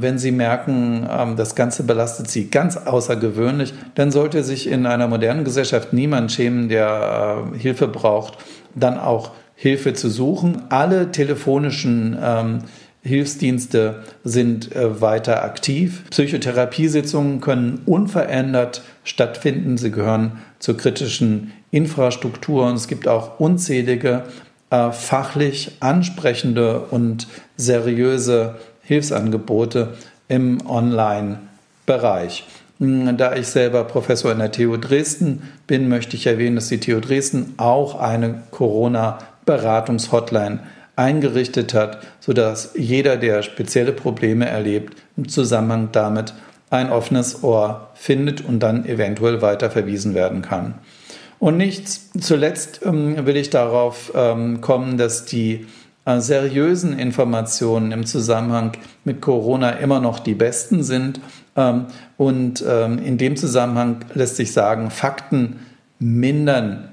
wenn 0.00 0.18
Sie 0.18 0.32
merken, 0.32 1.04
äh, 1.04 1.34
das 1.36 1.54
Ganze 1.54 1.84
belastet 1.84 2.28
Sie 2.28 2.48
ganz 2.48 2.76
außergewöhnlich, 2.76 3.74
dann 3.94 4.10
sollte 4.10 4.42
sich 4.42 4.68
in 4.68 4.86
einer 4.86 5.08
modernen 5.08 5.44
Gesellschaft 5.44 5.92
niemand 5.92 6.32
schämen, 6.32 6.68
der 6.68 7.44
äh, 7.54 7.58
Hilfe 7.58 7.88
braucht, 7.88 8.38
dann 8.74 8.98
auch 8.98 9.32
Hilfe 9.54 9.94
zu 9.94 10.08
suchen. 10.08 10.62
Alle 10.70 11.12
telefonischen 11.12 12.16
ähm, 12.20 12.58
Hilfsdienste 13.02 14.02
sind 14.22 14.74
äh, 14.74 15.00
weiter 15.00 15.42
aktiv. 15.44 16.04
Psychotherapiesitzungen 16.10 17.40
können 17.40 17.82
unverändert 17.84 18.82
stattfinden. 19.04 19.76
Sie 19.76 19.90
gehören 19.90 20.38
zur 20.60 20.76
kritischen 20.76 21.52
Infrastruktur 21.72 22.66
und 22.66 22.74
es 22.74 22.86
gibt 22.86 23.08
auch 23.08 23.40
unzählige 23.40 24.22
äh, 24.70 24.90
fachlich 24.92 25.72
ansprechende 25.80 26.80
und 26.80 27.26
seriöse 27.56 28.56
Hilfsangebote 28.82 29.94
im 30.28 30.66
Online-Bereich. 30.66 32.44
Hm, 32.78 33.16
da 33.16 33.34
ich 33.36 33.48
selber 33.48 33.84
Professor 33.84 34.30
in 34.32 34.38
der 34.38 34.52
TU 34.52 34.76
Dresden 34.76 35.48
bin, 35.66 35.88
möchte 35.88 36.16
ich 36.16 36.26
erwähnen, 36.26 36.56
dass 36.56 36.68
die 36.68 36.80
TU 36.80 37.00
Dresden 37.00 37.54
auch 37.56 37.98
eine 38.00 38.42
Corona-Beratungshotline 38.50 40.60
eingerichtet 40.96 41.74
hat, 41.74 41.98
sodass 42.20 42.72
jeder, 42.76 43.16
der 43.16 43.42
spezielle 43.42 43.92
Probleme 43.92 44.46
erlebt, 44.46 44.96
im 45.16 45.28
Zusammenhang 45.28 45.90
damit 45.92 46.34
ein 46.70 46.90
offenes 46.90 47.44
Ohr 47.44 47.90
findet 47.94 48.44
und 48.44 48.60
dann 48.60 48.86
eventuell 48.86 49.42
weiter 49.42 49.70
verwiesen 49.70 50.14
werden 50.14 50.42
kann. 50.42 50.74
Und 51.38 51.56
nicht 51.56 51.88
zuletzt 52.22 52.80
ähm, 52.84 53.26
will 53.26 53.36
ich 53.36 53.50
darauf 53.50 54.12
ähm, 54.14 54.60
kommen, 54.60 54.96
dass 54.96 55.24
die 55.24 55.66
äh, 56.04 56.20
seriösen 56.20 56.98
Informationen 56.98 57.92
im 57.92 58.06
Zusammenhang 58.06 58.72
mit 59.04 59.20
Corona 59.20 59.70
immer 59.70 60.00
noch 60.00 60.18
die 60.18 60.34
besten 60.34 60.82
sind. 60.82 61.20
Ähm, 61.56 61.86
und 62.16 62.64
ähm, 62.68 62.98
in 62.98 63.18
dem 63.18 63.36
Zusammenhang 63.36 64.04
lässt 64.14 64.36
sich 64.36 64.52
sagen, 64.52 64.90
Fakten 64.90 65.60
mindern 65.98 66.88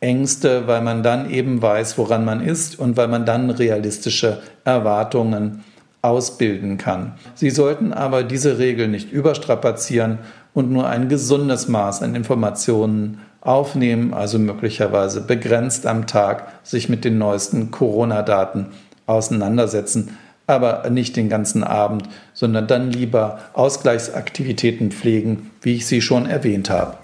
Ängste, 0.00 0.66
weil 0.66 0.82
man 0.82 1.02
dann 1.02 1.30
eben 1.30 1.62
weiß, 1.62 1.96
woran 1.96 2.24
man 2.24 2.40
ist 2.40 2.78
und 2.78 2.96
weil 2.96 3.08
man 3.08 3.24
dann 3.24 3.50
realistische 3.50 4.42
Erwartungen 4.64 5.64
ausbilden 6.02 6.76
kann. 6.76 7.14
Sie 7.34 7.48
sollten 7.48 7.92
aber 7.92 8.22
diese 8.22 8.58
Regel 8.58 8.88
nicht 8.88 9.10
überstrapazieren 9.10 10.18
und 10.52 10.70
nur 10.70 10.86
ein 10.88 11.08
gesundes 11.08 11.68
Maß 11.68 12.02
an 12.02 12.14
Informationen 12.14 13.20
aufnehmen, 13.44 14.14
also 14.14 14.38
möglicherweise 14.38 15.20
begrenzt 15.20 15.86
am 15.86 16.06
Tag 16.06 16.48
sich 16.62 16.88
mit 16.88 17.04
den 17.04 17.18
neuesten 17.18 17.70
Corona-Daten 17.70 18.68
auseinandersetzen, 19.06 20.16
aber 20.46 20.88
nicht 20.90 21.16
den 21.16 21.28
ganzen 21.28 21.62
Abend, 21.62 22.08
sondern 22.32 22.66
dann 22.66 22.90
lieber 22.90 23.38
Ausgleichsaktivitäten 23.52 24.90
pflegen, 24.90 25.50
wie 25.62 25.76
ich 25.76 25.86
sie 25.86 26.00
schon 26.00 26.26
erwähnt 26.26 26.70
habe. 26.70 26.96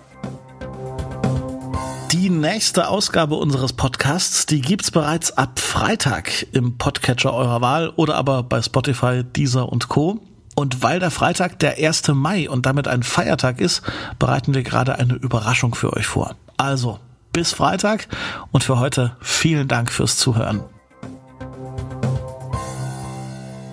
Die 2.12 2.28
nächste 2.28 2.88
Ausgabe 2.88 3.36
unseres 3.36 3.72
Podcasts, 3.72 4.44
die 4.44 4.60
gibt's 4.60 4.90
bereits 4.90 5.36
ab 5.38 5.58
Freitag 5.58 6.46
im 6.52 6.76
Podcatcher 6.76 7.32
eurer 7.32 7.60
Wahl 7.60 7.90
oder 7.96 8.16
aber 8.16 8.42
bei 8.42 8.60
Spotify, 8.60 9.22
Deezer 9.24 9.70
und 9.70 9.88
Co. 9.88 10.20
Und 10.60 10.82
weil 10.82 11.00
der 11.00 11.10
Freitag 11.10 11.58
der 11.60 11.78
1. 11.78 12.08
Mai 12.08 12.50
und 12.50 12.66
damit 12.66 12.86
ein 12.86 13.02
Feiertag 13.02 13.62
ist, 13.62 13.80
bereiten 14.18 14.52
wir 14.52 14.62
gerade 14.62 14.96
eine 14.96 15.14
Überraschung 15.14 15.74
für 15.74 15.90
euch 15.94 16.04
vor. 16.04 16.36
Also, 16.58 17.00
bis 17.32 17.54
Freitag 17.54 18.08
und 18.52 18.62
für 18.62 18.78
heute 18.78 19.16
vielen 19.22 19.68
Dank 19.68 19.90
fürs 19.90 20.18
Zuhören. 20.18 20.62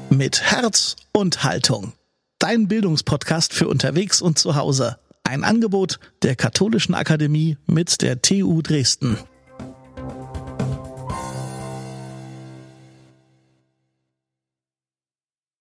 Mit 0.10 0.41
Herz 0.43 0.95
und 1.12 1.43
Haltung. 1.43 1.91
Dein 2.39 2.69
Bildungspodcast 2.69 3.52
für 3.52 3.67
unterwegs 3.67 4.21
und 4.21 4.39
zu 4.39 4.56
Hause. 4.56 4.97
Ein 5.26 5.43
Angebot 5.43 6.00
der 6.21 6.38
Katholischen 6.38 6.95
Akademie 6.95 7.58
mit 7.65 8.02
der 8.02 8.21
TU 8.21 8.62
Dresden. 8.62 9.17